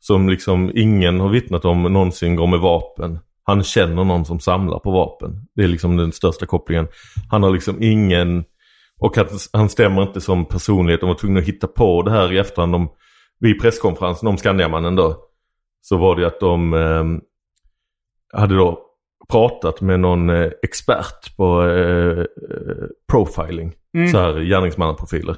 [0.00, 3.18] som liksom ingen har vittnat om någonsin går med vapen.
[3.48, 5.46] Han känner någon som samlar på vapen.
[5.54, 6.88] Det är liksom den största kopplingen.
[7.30, 8.44] Han har liksom ingen...
[9.00, 11.00] Och att han stämmer inte som personlighet.
[11.00, 12.72] De var tvungna att hitta på det här i efterhand.
[12.72, 12.88] De
[13.40, 15.16] vid presskonferensen om Skandiamannen då.
[15.80, 17.04] Så var det att de eh,
[18.40, 18.78] hade då
[19.28, 22.24] pratat med någon eh, expert på eh, eh,
[23.10, 23.72] profiling.
[24.10, 25.36] Så här gärningsmannaprofiler.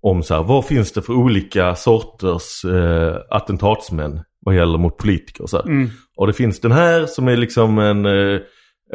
[0.00, 5.46] Om så här, vad finns det för olika sorters eh, attentatsmän vad gäller mot politiker.
[5.46, 5.64] Så här.
[6.18, 8.40] Och det finns den här som är liksom en eh,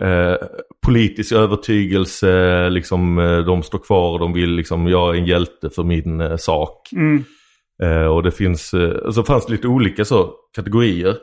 [0.02, 0.38] eh,
[0.86, 5.70] politisk övertygelse, liksom eh, de står kvar och de vill liksom, jag är en hjälte
[5.70, 6.90] för min eh, sak.
[7.84, 11.16] Eh, och det finns, eh, så fanns lite olika så kategorier.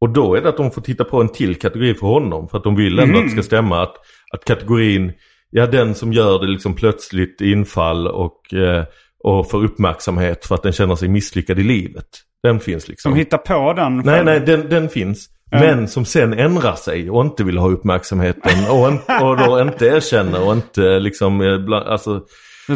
[0.00, 2.48] Och då är det att de får titta på en till kategori för honom.
[2.48, 3.94] För att de vill ändå att det ska stämma att,
[4.32, 5.12] att kategorin,
[5.50, 8.84] ja den som gör det liksom plötsligt infall och, eh,
[9.28, 12.06] och får uppmärksamhet för att den känner sig misslyckad i livet.
[12.42, 13.10] Den finns liksom.
[13.12, 13.96] Som hittar på den.
[13.96, 14.24] Nej, själv.
[14.24, 15.28] nej, den, den finns.
[15.50, 19.86] Men som sen ändrar sig och inte vill ha uppmärksamheten och, en, och då inte
[19.86, 22.22] erkänner och inte liksom, eh, alltså,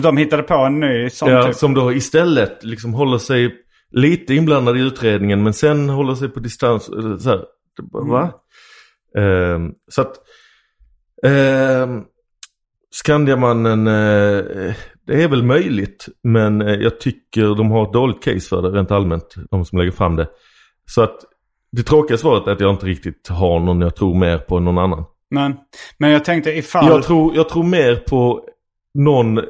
[0.02, 1.56] De hittade på en ny sån ja, typ.
[1.56, 3.54] som då istället liksom håller sig
[3.90, 6.88] lite inblandad i utredningen men sen håller sig på distans.
[6.88, 7.44] eh, Så här,
[7.92, 8.30] va?
[9.18, 10.14] Ehm, så att
[11.26, 12.02] ehm,
[12.94, 14.74] Skandiamannen, eh,
[15.06, 18.68] det är väl möjligt men eh, jag tycker de har ett dåligt case för det
[18.68, 20.28] rent allmänt, de som lägger fram det.
[20.86, 21.16] Så att
[21.72, 24.64] det tråkiga svaret är att jag inte riktigt har någon jag tror mer på än
[24.64, 25.04] någon annan.
[25.30, 25.56] Men,
[25.98, 26.86] men jag tänkte ifall...
[26.86, 28.48] Jag tror, jag tror mer på
[28.94, 29.40] någon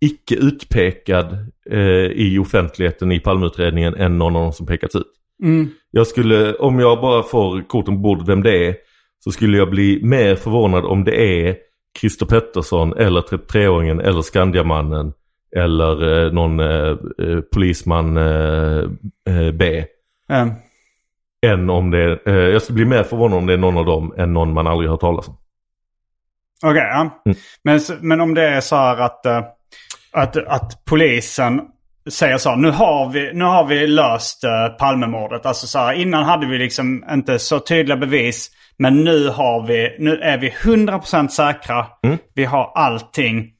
[0.00, 1.32] icke utpekad
[1.70, 5.12] eh, i offentligheten i Palmeutredningen än någon av dem som pekats ut.
[5.42, 5.68] Mm.
[5.90, 8.76] Jag skulle, om jag bara får korten på bordet vem det är,
[9.24, 11.56] så skulle jag bli mer förvånad om det är
[12.00, 15.12] Christer Pettersson eller 33-åringen eller Skandiamannen
[15.56, 18.78] eller eh, någon eh, eh, polisman eh,
[19.28, 19.84] eh, B.
[20.30, 20.46] Eh,
[21.46, 24.32] Än om det jag skulle bli mer förvånad om det är någon av dem än
[24.32, 25.36] någon man aldrig hört talas om.
[26.64, 27.22] Okej, ja.
[27.26, 27.38] Mm.
[27.64, 29.26] Men, men om det är så här att,
[30.12, 31.60] att, att polisen
[32.10, 35.46] säger så här, nu har vi, nu har vi löst uh, Palmemordet.
[35.46, 38.50] Alltså så här, innan hade vi liksom inte så tydliga bevis.
[38.82, 41.86] Men nu har vi, nu är vi 100% säkra.
[42.34, 43.50] Vi har allting.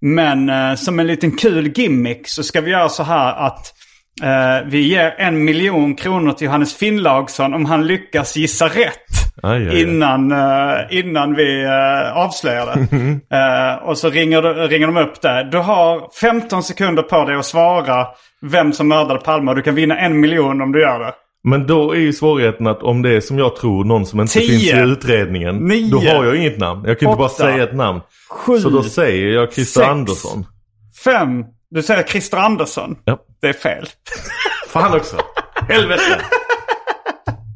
[0.00, 3.72] Men eh, som en liten kul gimmick så ska vi göra så här att
[4.22, 9.06] eh, vi ger en miljon kronor till Johannes Finnlaugsson om han lyckas gissa rätt.
[9.42, 9.82] Aj, aj.
[9.82, 12.74] Innan, eh, innan vi uh, avslöjar det.
[13.36, 15.44] Eh, och så ringer, de- ringer de upp där.
[15.44, 18.06] Du har 15 sekunder på dig att svara
[18.42, 21.12] vem som mördade Palme och du kan vinna en miljon om du gör det.
[21.44, 24.32] Men då är ju svårigheten att om det är som jag tror någon som inte
[24.32, 24.48] Tio.
[24.48, 25.56] finns i utredningen.
[25.56, 25.90] Nio.
[25.90, 26.84] Då har jag inget namn.
[26.86, 27.34] Jag kan inte bara Åtta.
[27.44, 28.00] säga ett namn.
[28.30, 28.58] Sju.
[28.60, 29.90] Så då säger jag Christer Sex.
[29.90, 30.46] Andersson.
[31.04, 31.44] Fem.
[31.70, 32.96] Du säger Christer Andersson.
[33.04, 33.18] Ja.
[33.40, 33.86] Det är fel.
[34.68, 35.16] Fan också.
[35.68, 36.20] Helvete.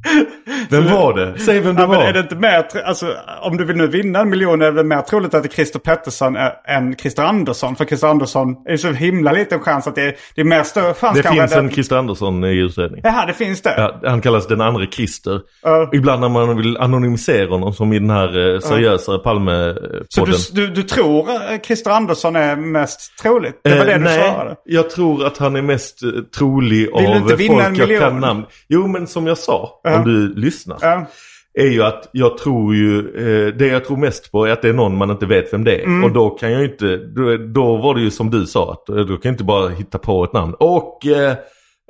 [0.70, 1.38] Vem var det?
[1.38, 2.04] Säg vem det Ja, men var.
[2.04, 4.86] är det inte mer, alltså, om du vill nu vinna en miljon är det väl
[4.86, 6.36] mer troligt att det är Christer Pettersson
[6.66, 7.76] än Christer Andersson.
[7.76, 10.94] För Christer Andersson är så himla liten chans att det är, det är mer större
[10.94, 13.00] chans Det finns en Christer Andersson i utredningen.
[13.04, 13.74] Jaha, det finns det?
[13.76, 15.40] Ja, han kallas den andra Christer.
[15.62, 15.90] Ja.
[15.92, 20.04] Ibland när man vill anonymisera honom som i den här eh, seriösare Palme-podden.
[20.08, 23.60] Så du, du, du tror eh, Christer Andersson är mest troligt?
[23.64, 24.56] Det var det Eh, du nej, svarade?
[24.64, 25.98] jag tror att han är mest
[26.38, 28.44] trolig Vill av folk jag kan namn.
[28.68, 30.78] Jo, men som jag sa, om du lyssnar.
[30.80, 31.06] Ja.
[31.54, 34.68] Är ju att jag tror ju, eh, det jag tror mest på är att det
[34.68, 35.84] är någon man inte vet vem det är.
[35.84, 36.04] Mm.
[36.04, 38.88] Och då kan jag ju inte, då, då var det ju som du sa, att
[38.88, 40.54] eh, då kan jag inte bara hitta på ett namn.
[40.58, 41.36] Och eh,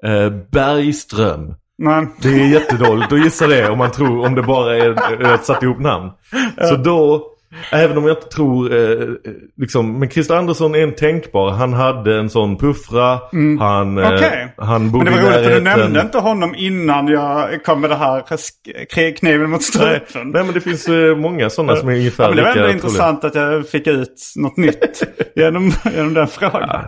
[0.04, 1.54] eh, Bergström.
[1.82, 5.44] Men, Det är jättedåligt att gissa det om man tror, om det bara är ett
[5.44, 6.10] satt ihop namn.
[6.68, 7.26] Så då,
[7.72, 9.08] även om jag inte tror, eh,
[9.56, 11.50] liksom, men Christer Andersson är en tänkbar.
[11.50, 13.18] Han hade en sån puffra,
[13.60, 14.54] han, eh, Okej.
[14.56, 17.90] han men bodde det var roligt för du nämnde inte honom innan jag kom med
[17.90, 18.22] det här
[19.16, 20.30] kniven mot Nej, strupen.
[20.30, 22.70] nej men det finns eh, många sådana som är ungefär Ja, men det var ändå
[22.70, 25.02] intressant att jag fick ut något nytt
[25.36, 26.84] genom, genom den frågan.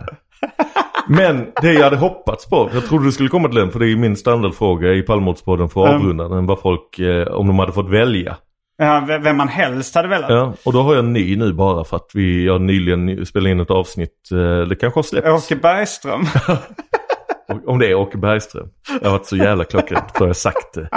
[1.07, 3.85] Men det jag hade hoppats på, jag trodde du skulle komma till den för det
[3.85, 6.01] är ju min standardfråga i Palmemordspodden för att Mm.
[6.01, 6.45] avrunda den.
[6.45, 8.37] Vad folk, eh, om de hade fått välja.
[9.21, 10.29] Vem man helst hade velat.
[10.29, 13.49] Ja, och då har jag en ny nu bara för att vi, jag nyligen spelade
[13.51, 14.29] in ett avsnitt.
[14.31, 15.29] eh, Det kanske har släppts.
[15.29, 16.21] Åke Bergström.
[17.49, 18.67] Och- Om det är Åke Bergström.
[19.01, 20.89] Jag har varit så jävla klockren för jag har sagt det.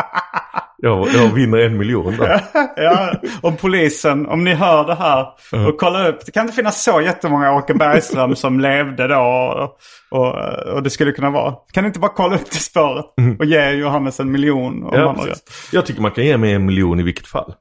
[0.76, 2.26] Jag, jag vinner en miljon då.
[2.76, 5.26] ja, om polisen, om ni hör det här
[5.68, 6.26] och kollar upp.
[6.26, 9.78] Det kan inte finnas så jättemånga Åke Bergström som levde då och,
[10.20, 10.34] och,
[10.74, 11.54] och det skulle kunna vara.
[11.72, 13.04] Kan ni inte bara kolla upp det spåret
[13.38, 14.84] och ge Johannes en miljon?
[14.84, 15.70] Om Ja, precis.
[15.72, 17.54] Jag tycker man kan ge mig en miljon i vilket fall.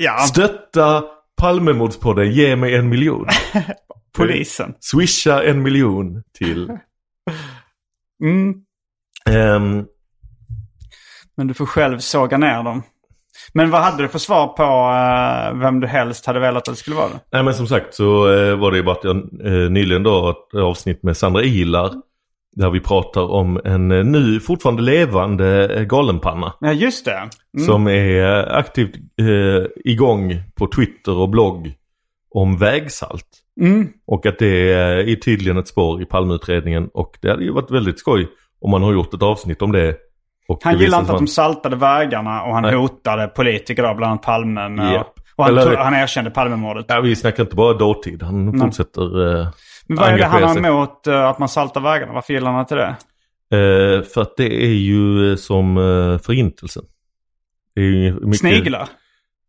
[0.00, 1.04] Ja Stötta
[1.40, 3.26] Palmemordspodden, ge mig en miljon.
[4.16, 4.74] polisen.
[4.80, 6.68] Swisha en miljon till...
[8.22, 8.54] Mm.
[9.30, 9.84] Ehm,
[11.36, 12.82] Men du får själv såga ner dem.
[13.52, 16.78] Men vad hade du för svar på eh, vem du helst hade velat att det
[16.78, 17.08] skulle vara?
[17.32, 20.30] Nej men som sagt så eh, var det ju bara att jag eh, nyligen då
[20.30, 21.92] ett avsnitt med Sandra Ilar.
[22.56, 26.52] Där vi pratar om en eh, nu fortfarande levande eh, galenpanna.
[26.60, 27.16] Ja, just det.
[27.56, 27.66] Mm.
[27.66, 31.72] Som är eh, aktivt eh, igång på Twitter och blogg
[32.30, 33.26] om vägsalt.
[33.60, 33.88] Mm.
[34.06, 36.88] Och att det är tydligen ett spår i Palmeutredningen.
[36.94, 38.28] Och det hade ju varit väldigt skoj
[38.60, 39.96] om man har gjort ett avsnitt om det.
[40.62, 42.74] Han visar inte att sig de saltade vägarna och han Nej.
[42.74, 44.68] hotade politiker, då, bland annat Palme.
[44.68, 45.14] Med, Japp.
[45.36, 46.86] Och han, Eller- han erkände Palmemordet.
[46.88, 48.22] Ja, vi snackar inte bara dåtid.
[48.22, 49.48] Han fortsätter eh,
[49.90, 52.12] Men vad är det han har emot eh, att man saltar vägarna?
[52.12, 52.96] Varför gillar han inte det?
[53.56, 56.82] Eh, för att det är ju eh, som eh, förintelsen.
[57.74, 58.38] Det är ju mycket...
[58.38, 58.88] Sniglar?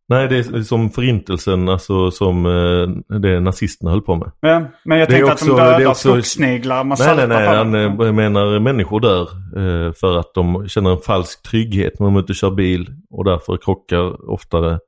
[0.09, 4.31] Nej, det är som förintelsen, alltså som eh, det nazisterna höll på med.
[4.39, 6.83] Ja, men jag tänkte också- att de dödar också- skogssniglar.
[6.83, 7.47] Man Nej, nej, nej.
[7.47, 9.21] Han eh, menar människor dör
[9.57, 13.57] eh, för att de känner en falsk trygghet när de inte kör bil och därför
[13.57, 14.79] krockar oftare.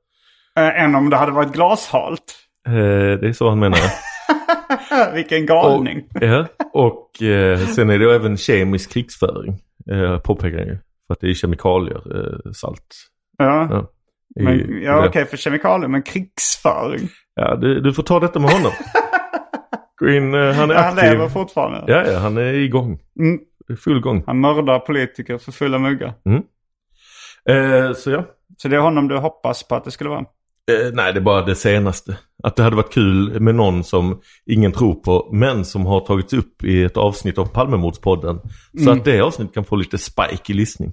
[0.56, 2.34] Än om det hade varit glashalt.
[3.20, 3.78] Det är så han menar.
[5.14, 6.02] Vilken galning.
[6.14, 9.58] Och, ja, och eh, sen är det även kemisk krigsföring,
[9.90, 10.78] eh, påpekar han ju.
[11.06, 12.86] För att det är kemikalier, eh, salt.
[13.38, 13.86] Ja, Ja,
[14.40, 17.08] i- men, ja okej för kemikalier, men krigsföring.
[17.34, 18.72] Ja, du, du får ta detta med honom.
[20.00, 21.10] Gå in, eh, han är Han aktiv.
[21.12, 21.84] lever fortfarande.
[21.92, 22.98] Ja, ja, han är igång.
[23.20, 23.38] Mm.
[23.84, 24.22] Full gång.
[24.26, 26.12] Han mördar politiker för fulla muggar.
[27.50, 28.24] Eh, så ja.
[28.56, 30.24] Så det är honom du hoppas på att det skulle vara.
[30.70, 32.18] Eh, nej, det är bara det senaste.
[32.42, 36.32] Att det hade varit kul med någon som ingen tror på, men som har tagits
[36.32, 38.40] upp i ett avsnitt av Palmemordspodden.
[38.78, 38.98] Så Mm.
[38.98, 40.92] att det avsnittet kan få lite spike i lyssning.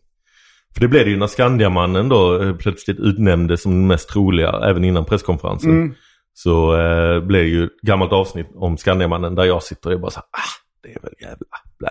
[0.74, 4.50] För det blev det ju när Skandiamannen då eh, plötsligt utnämndes som den mest troliga,
[4.64, 5.72] även innan presskonferensen.
[5.72, 5.94] Mm.
[6.34, 10.00] Så eh, blev det ju ett gammalt avsnitt om Skandiamannen där jag sitter och är
[10.00, 10.52] bara så här, ah,
[10.84, 11.46] det är väl jävla
[11.80, 11.90] blä.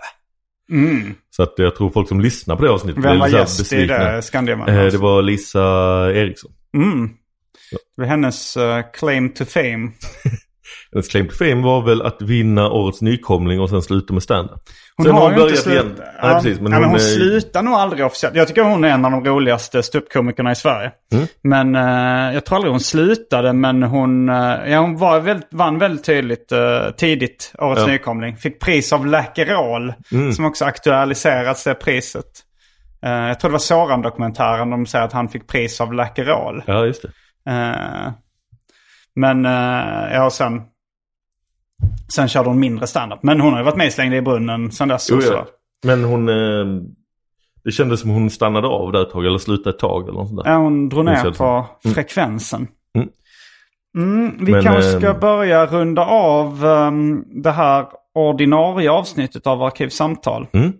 [0.71, 1.13] Mm.
[1.29, 3.85] Så att jag tror folk som lyssnar på det avsnittet Vem var så gäst i
[3.85, 4.75] det Skandiamannen?
[4.75, 4.97] Eh, alltså?
[4.97, 5.59] det var Lisa
[6.13, 6.51] Eriksson.
[6.77, 7.09] Mm.
[7.71, 9.91] Det var hennes eh, claim to fame.
[10.93, 14.49] Hennes claim to fame var väl att vinna årets nykomling och sen sluta med stand
[14.97, 15.83] Hon Sen har, har ju hon inte slutat.
[15.85, 16.01] igen.
[16.23, 18.35] Nej, precis, men ja, men hon hon är- slutar nog aldrig officiellt.
[18.35, 20.91] Jag tycker hon är en av de roligaste ståuppkomikerna i Sverige.
[21.13, 21.25] Mm.
[21.43, 23.53] Men eh, jag tror aldrig hon slutade.
[23.53, 24.35] Men hon, eh,
[24.67, 26.51] ja, hon var väldigt, vann väldigt tydligt
[26.97, 27.87] tidigt Årets Ja.
[27.87, 28.37] nykomling.
[28.37, 29.93] Fick pris av Läkerol.
[30.11, 30.33] Mm.
[30.33, 32.25] Som också aktualiserats det priset.
[33.01, 36.63] Jag tror det var Soran-dokumentären de säger att han fick pris av Läkerol.
[36.67, 37.09] Ja, just det.
[37.49, 38.11] Eh,
[39.15, 40.61] men uh, ja, sen,
[42.13, 43.23] sen körde hon mindre standup.
[43.23, 45.07] Men hon har ju varit med i brunnen sen dess.
[45.09, 45.33] Jo, också.
[45.33, 45.45] ja.
[45.85, 46.29] Men hon...
[46.29, 46.81] Eh,
[47.63, 50.27] det kändes som hon stannade av där ett tag eller slutade ett tag eller något
[50.27, 50.51] sånt där.
[50.51, 51.95] Ja, hon drog ner på Mm.
[51.95, 52.67] frekvensen.
[52.95, 53.09] Mm.
[53.97, 57.85] Mm, vi Men, kanske ska börja runda av um, det här
[58.15, 60.47] ordinarie avsnittet av Arkivsamtal.
[60.53, 60.73] Mm.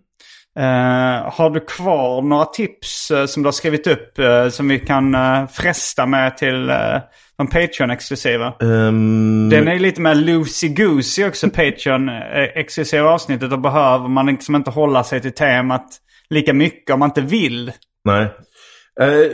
[0.60, 4.80] Eh, har du kvar några tips eh, som du har skrivit upp eh, som vi
[4.80, 7.00] kan uh, fresta med till uh,
[7.38, 8.54] de Patreon-exklusiva?
[8.62, 13.52] Ehm, Den är lite mer loosey-goosey också, Patreon-exklusiva avsnittet.
[13.54, 15.88] Och behöver man liksom inte hålla sig till temat
[16.30, 17.72] lika mycket om man inte vill.
[18.06, 18.28] Nej.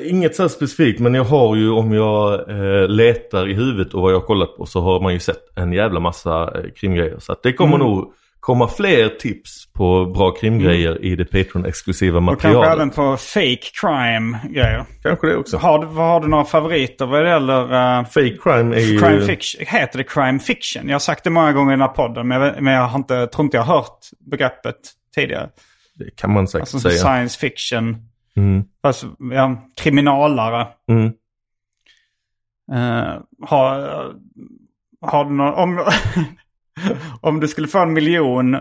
[0.05, 2.41] Inget så specifikt men jag har ju om jag
[2.89, 5.73] letar i huvudet och vad jag har kollat på så har man ju sett en
[5.73, 7.19] jävla massa krimgrejer.
[7.19, 7.87] Så det kommer Mm.
[7.87, 12.71] nog komma fler tips på bra krimgrejer i det Patreon-exklusiva Och kanske materialet.
[12.71, 14.85] även på fake crime-grejer.
[15.03, 15.57] Kanske det också.
[15.57, 18.99] Har, har du några favoriter vad det gäller uh, Fake crime är ju...
[18.99, 19.65] crime fiction?
[19.67, 20.87] Heter det crime fiction?
[20.87, 22.99] Jag har sagt det många gånger i den här podden men jag, men jag har
[22.99, 24.75] inte, tror inte jag har hört begreppet
[25.15, 25.49] tidigare.
[25.95, 26.97] Det kan man säkert Alltså säga.
[26.97, 27.97] science fiction.
[28.37, 28.63] Mm.
[28.81, 30.67] Fast ja, kriminalare.
[30.89, 31.05] Mm.
[32.71, 33.89] Eh, har,
[35.01, 35.75] har du någon, om,
[37.21, 38.55] om du skulle få en miljon.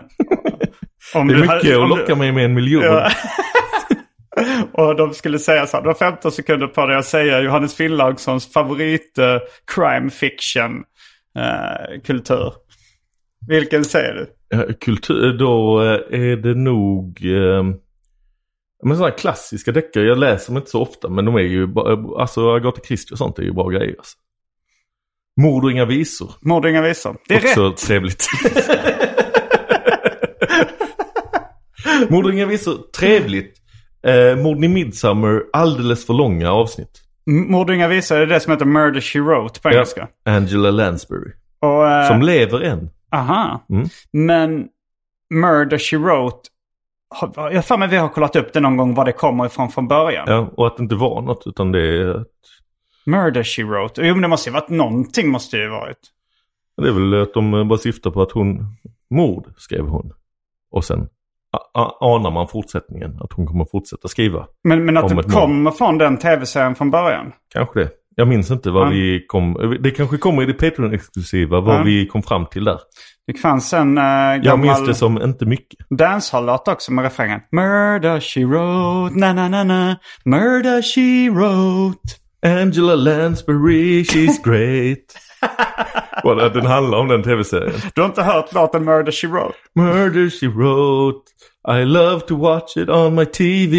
[1.15, 2.83] Om Det är mycket hade- att du- locka mig med en miljon.
[2.83, 3.09] Ja.
[4.71, 7.75] Och de skulle säga så här, du har 15 sekunder på dig att säga Johannes
[7.75, 9.37] Finnlaugssons favorit eh,
[9.75, 10.83] crime fiction
[11.37, 12.53] eh, kultur.
[13.47, 14.27] Vilken säger du?
[14.49, 17.19] Ja, Kultur, då eh, är det nog...
[17.25, 17.63] Eh,
[18.83, 21.67] men sådana klassiska deckare, jag läser dem inte så ofta men de är ju
[22.19, 23.95] alltså Agatha Christie och sånt är ju bra grejer.
[23.97, 24.17] Alltså.
[25.37, 26.31] Mord och inga visor.
[26.41, 27.17] Mord och inga visor.
[27.27, 27.77] Det är Också rätt.
[27.77, 28.27] trevligt.
[32.09, 33.53] Mord och inga visor, trevligt.
[34.07, 37.01] Eh, Morden i Midsummer, alldeles för långa avsnitt.
[37.25, 40.07] Mord och inga visor är det som heter Murder She Wrote på engelska.
[40.25, 41.31] Angela Lansbury.
[41.61, 42.89] Och, eh, Som lever än.
[43.11, 43.65] Aha.
[43.69, 43.87] Mm.
[44.13, 44.65] Men
[45.33, 46.49] Murder She Wrote.
[47.35, 49.69] Jag har för mig vi har kollat upp det någon gång var det kommer ifrån
[49.69, 50.25] från början.
[50.27, 52.23] Ja, och att det inte var något utan det är...
[53.07, 54.01] Murder She Wrote.
[54.01, 55.97] Jo men det måste ju varit någonting måste det ju varit.
[56.81, 58.65] Det är väl att de bara syftar på att hon...
[59.09, 60.11] Mord skrev hon.
[60.71, 61.07] Och sen
[62.01, 63.17] anar man fortsättningen.
[63.21, 64.47] Att hon kommer fortsätta skriva.
[64.63, 67.31] Men, men att det kommer från den tv-serien från början.
[67.53, 67.89] Kanske det.
[68.15, 68.89] Jag minns inte vad Ja.
[68.89, 69.77] vi kom...
[69.83, 71.83] Det kanske kommer i det Patreon-exklusiva vad Ja.
[71.83, 72.79] vi kom fram till där.
[73.27, 75.79] Det fanns en Jag gammal minns det som inte mycket.
[75.89, 77.39] dancehall-låt också med refrängen.
[77.51, 79.95] Murder she wrote, na na na na.
[80.25, 81.99] Murder she wrote.
[82.47, 85.15] Angela Lansbury, she's great.
[86.23, 87.81] Vad den handlar om den tv-serien.
[87.95, 89.57] Du har inte hört låten Murder she wrote?
[89.75, 91.31] Murder she wrote.
[91.67, 93.77] I love to watch it on my TV.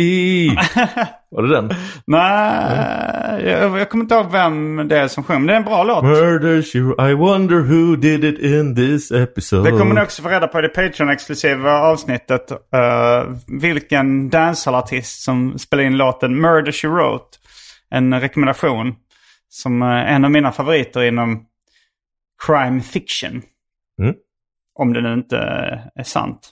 [1.31, 1.71] Var det den?
[2.07, 5.39] Nej, jag, jag kommer inte ihåg vem det är som sjunger.
[5.41, 6.05] Men det är en bra låt.
[6.05, 9.71] Murder she I wonder who did it in this episode.
[9.71, 12.53] Det kommer ni också få reda på i det Patreon-exklusiva avsnittet.
[12.53, 17.39] Uh, vilken dancehall-artist som spelar in låten Murder She Wrote.
[17.91, 18.97] En rekommendation.
[19.49, 21.47] Som uh, en av mina favoriter inom
[22.47, 23.43] crime fiction.
[24.03, 24.15] Mm.
[24.75, 25.39] Om det nu inte
[25.95, 26.51] är sant.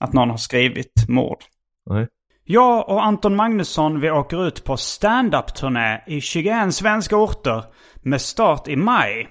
[0.00, 1.38] Att någon har skrivit mord.
[1.90, 2.08] Nej.
[2.44, 7.64] Jag och Anton Magnusson vi åker ut på stand-up-turné i 21 svenska orter
[8.02, 9.28] med start i maj.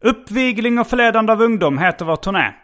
[0.00, 2.54] Uppvigling och förledande av ungdom heter vår turné.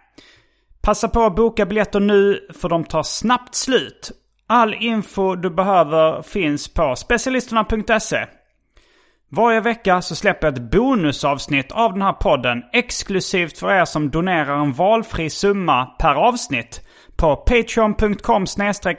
[0.83, 4.11] Passa på att boka biljetter nu för de tar snabbt slut.
[4.53, 8.27] All info du behöver finns på specialisterna.se.
[9.29, 14.11] Varje vecka så släpper jag ett bonusavsnitt av den här podden exklusivt för er som
[14.11, 16.81] donerar en valfri summa per avsnitt
[17.17, 18.43] på patreon.com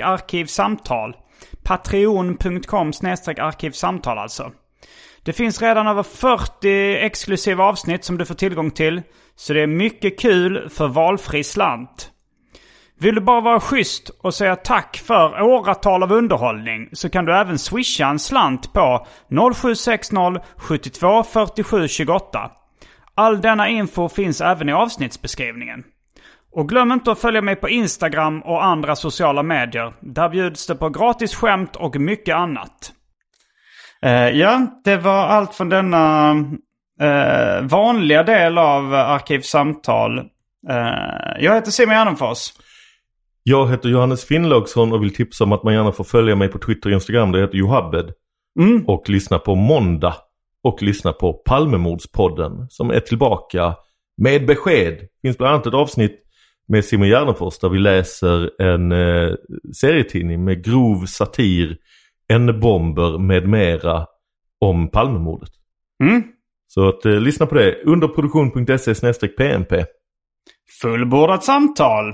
[0.04, 1.16] arkivsamtal.
[1.64, 4.52] Patreon.com arkivsamtal alltså.
[5.24, 9.02] Det finns redan över 40 exklusiva avsnitt som du får tillgång till.
[9.36, 12.13] Så det är mycket kul för valfri slant.
[13.00, 17.36] Vill du bara vara schysst och säga tack för åratal av underhållning så kan du
[17.36, 19.08] även swisha en slant på
[19.54, 22.52] 0760 72 47 28.
[23.16, 25.84] All denna info finns även i avsnittsbeskrivningen.
[26.56, 29.94] Och glöm inte att följa mig på Instagram och andra sociala medier.
[30.02, 32.94] Där bjuds det på gratis skämt och mycket annat.
[34.02, 36.30] Eh, ja, det var allt från denna
[37.02, 40.18] eh, vanliga del av Arkivsamtal.
[40.70, 42.50] Eh, jag heter Simon Gärdenfors.
[43.44, 46.60] Jag heter Johannes Finnlaugsson och vill tipsa om att man gärna får följa mig på
[46.60, 47.32] Twitter och Instagram.
[47.32, 48.14] Det heter Johabbed.
[48.60, 48.86] Mm.
[48.88, 50.16] Och lyssna på Måndag.
[50.64, 53.76] Och lyssna på Palmemordspodden som är tillbaka
[54.18, 54.94] med besked.
[54.94, 56.20] Det finns bland annat ett avsnitt
[56.68, 59.34] med Simon Gärdenfors där vi läser en eh,
[59.76, 61.78] serietidning med grov satir,
[62.30, 64.06] N-bomber med mera
[64.60, 65.52] om Palmemordet.
[66.04, 66.24] Mm.
[66.68, 67.84] Så att eh, lyssna på det.
[67.84, 69.86] Underproduktion.se pmp.
[70.82, 72.14] Fullbordat samtal.